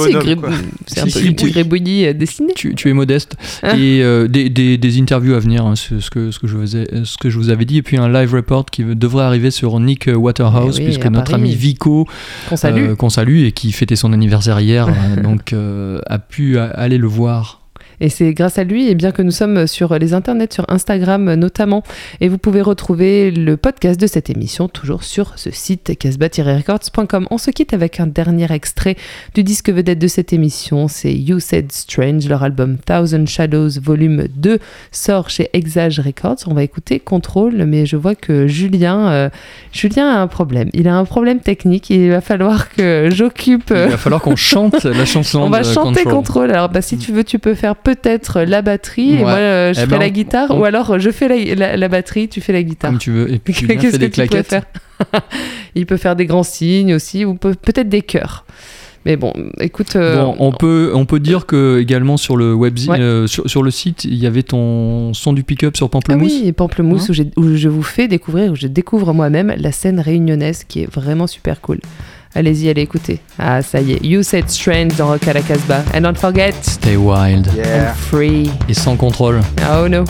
c'est 0.88 1.00
un 1.02 1.08
Si, 1.08 1.12
peu 1.12 1.28
euh, 2.08 2.14
dessiné. 2.14 2.54
Tu, 2.56 2.76
tu 2.76 2.90
es 2.90 2.94
modeste. 2.94 3.36
Ah. 3.62 3.76
Et 3.78 4.02
euh, 4.04 4.28
des, 4.28 4.50
des- 4.50 4.78
des 4.78 5.00
interviews 5.00 5.34
à 5.36 5.40
venir, 5.40 5.66
hein, 5.66 5.76
ce, 5.76 5.96
que, 6.10 6.32
ce, 6.32 6.40
que 6.40 6.48
je 6.48 6.58
ce 7.04 7.18
que 7.18 7.30
je 7.30 7.38
vous 7.38 7.50
avais 7.50 7.66
dit. 7.66 7.78
Et 7.78 7.82
puis 7.82 7.98
un 7.98 8.10
live 8.12 8.34
report 8.34 8.66
qui 8.66 8.84
devrait 8.84 9.24
arriver 9.26 9.52
sur 9.52 9.80
Nick 9.80 10.10
Waterhouse, 10.14 10.76
Eh 10.78 10.82
oui, 10.82 10.86
puisque 10.86 11.06
notre 11.06 11.32
Paris. 11.32 11.44
ami 11.44 11.56
Vico, 11.56 12.08
Qu'on 12.50 12.58
salue. 12.58 12.90
euh, 12.90 12.96
salue 13.10 13.44
et 13.46 13.52
qui 13.52 13.72
fêtait 13.72 13.96
son 13.96 14.14
anniversaire 14.14 14.60
hier, 14.60 14.88
donc 15.24 15.54
euh, 15.54 16.00
a 16.08 16.20
pu 16.20 16.58
aller 16.58 16.98
le 16.98 17.08
voir. 17.08 17.62
Et 18.04 18.10
c'est 18.10 18.34
grâce 18.34 18.58
à 18.58 18.66
lui 18.66 18.90
et 18.90 18.96
bien 18.96 19.14
que 19.14 19.22
nous 19.22 19.32
sommes 19.32 19.66
sur 19.66 19.98
les 19.98 20.14
internets, 20.14 20.52
sur 20.52 20.66
Instagram 20.68 21.36
notamment. 21.36 21.84
Et 22.20 22.28
vous 22.28 22.38
pouvez 22.38 22.62
retrouver 22.62 23.32
le 23.32 23.56
podcast 23.56 23.98
de 23.98 24.08
cette 24.08 24.30
émission 24.30 24.68
toujours 24.68 25.06
sur 25.06 25.40
ce 25.40 25.52
site 25.52 25.98
casbah-records.com. 25.98 27.28
On 27.32 27.38
se 27.38 27.50
quitte 27.50 27.74
avec 27.74 28.02
un 28.02 28.08
dernier 28.08 28.52
extrait 28.52 28.98
du 29.36 29.44
disque 29.44 29.70
vedette 29.70 30.00
de 30.00 30.08
cette 30.10 30.34
émission. 30.34 30.90
C'est 30.90 31.14
You 31.14 31.40
Said 31.40 31.72
Strange. 31.72 32.28
Leur 32.28 32.44
album 32.44 32.76
Thousand 32.78 33.26
Shadows 33.26 33.80
volume 33.82 34.28
2 34.36 34.60
sort 34.92 35.30
chez 35.30 35.50
Exage 35.54 36.02
Records. 36.02 36.40
On 36.48 36.54
va 36.54 36.64
écouter 36.64 37.00
Control, 37.00 37.64
mais 37.66 37.86
je 37.86 37.96
vois 37.96 38.16
que 38.16 38.48
Julien, 38.48 39.08
euh, 39.14 39.30
Julien 39.72 40.10
a 40.10 40.20
un 40.20 40.28
problème. 40.28 40.70
Il 40.74 40.90
a 40.90 40.98
un 40.98 41.06
problème 41.06 41.40
technique. 41.40 41.90
Il 41.90 42.10
va 42.10 42.20
falloir 42.20 42.70
que 42.70 43.08
j'occupe. 43.14 43.70
Il 43.70 43.78
euh, 43.78 43.88
va 43.88 43.98
falloir 43.98 44.22
qu'on 44.22 44.36
chante 44.36 44.84
la 44.84 45.06
chanson. 45.06 45.40
on 45.44 45.50
va 45.50 45.64
chanter 45.64 46.04
Control. 46.04 46.14
Control. 46.14 46.52
Alors, 46.52 46.68
bah, 46.68 46.82
si 46.82 46.98
tu 46.98 47.14
veux, 47.14 47.24
tu 47.24 47.40
peux 47.40 47.54
faire 47.54 47.78
peut-être 47.96 48.42
la 48.42 48.62
batterie 48.62 49.14
et 49.16 49.20
moi 49.20 49.32
euh, 49.34 49.74
je 49.74 49.82
Eh 49.82 49.86
ben, 49.86 50.00
la 50.00 50.10
guitare, 50.10 50.52
on- 50.52 50.60
ou 50.60 50.64
alors 50.66 51.00
je 51.00 51.10
fais 51.10 51.28
la, 51.28 51.56
la- 51.56 51.78
la 51.78 51.88
batterie, 51.88 52.28
tu 52.30 52.42
fais 52.42 52.54
la 52.54 52.64
guitare. 52.64 52.92
Comme 52.92 53.00
tu 53.00 53.12
veux. 53.12 53.32
Et 53.32 53.40
puis 53.40 53.54
Qu'est-ce 53.68 53.94
que 53.94 53.98
des 53.98 54.10
tu 54.10 54.28
faire? 54.44 54.64
Il 55.76 55.86
peut 55.86 55.98
faire 55.98 56.16
des 56.16 56.26
grands 56.26 56.44
signes 56.44 56.94
aussi, 56.94 57.26
ou 57.26 57.36
peut- 57.36 57.56
peut-être 57.60 57.90
des 57.90 58.02
cœurs. 58.02 58.46
Mais 59.06 59.18
bon, 59.18 59.34
écoute. 59.60 59.98
euh, 59.98 60.24
Bon, 60.24 60.36
on 60.40 60.52
peut, 60.54 60.92
on 60.96 61.06
peut 61.06 61.20
dire 61.20 61.46
que 61.46 61.78
également 61.82 62.16
sur 62.16 62.38
le 62.38 62.54
web, 62.54 62.78
Ouais. 62.88 63.00
euh, 63.02 63.28
sur, 63.28 63.50
sur 63.50 63.62
le 63.62 63.70
site, 63.70 64.06
il 64.06 64.16
y 64.16 64.26
avait 64.28 64.44
ton 64.44 65.14
son 65.14 65.34
du 65.34 65.44
pick-up 65.44 65.76
sur 65.76 65.88
Ah 65.88 65.90
Pamplemousse? 65.90 66.32
oui, 66.42 66.52
Pamplemousse, 66.54 67.10
Hein 67.10 67.26
où 67.36 67.56
je 67.58 67.68
vous 67.68 67.84
fais 67.84 68.08
découvrir, 68.08 68.54
où 68.54 68.56
je 68.56 68.68
découvre 68.68 69.14
moi-même 69.14 69.54
la 69.58 69.74
scène 69.74 70.00
réunionnaise 70.00 70.64
qui 70.64 70.84
est 70.84 70.90
vraiment 70.94 71.28
super 71.28 71.60
cool. 71.60 71.80
Allez-y, 72.36 72.70
allez 72.70 72.82
écouter. 72.82 73.20
Ah, 73.38 73.62
ça 73.62 73.80
y 73.80 73.94
est. 73.94 74.04
You 74.04 74.24
Said 74.24 74.50
Strange 74.50 74.96
dans 74.98 75.08
Rock 75.08 75.28
à 75.28 75.34
la 75.34 75.42
Casbah. 75.42 75.84
And 75.94 76.02
don't 76.02 76.18
forget, 76.18 76.54
Stay 76.64 76.96
wild 76.98 77.48
Yeah. 77.56 77.92
I'm 77.92 77.96
free. 77.96 78.50
et 78.68 78.74
sans 78.74 78.96
contrôle. 78.96 79.40
Oh 79.72 79.88
no. 79.88 80.04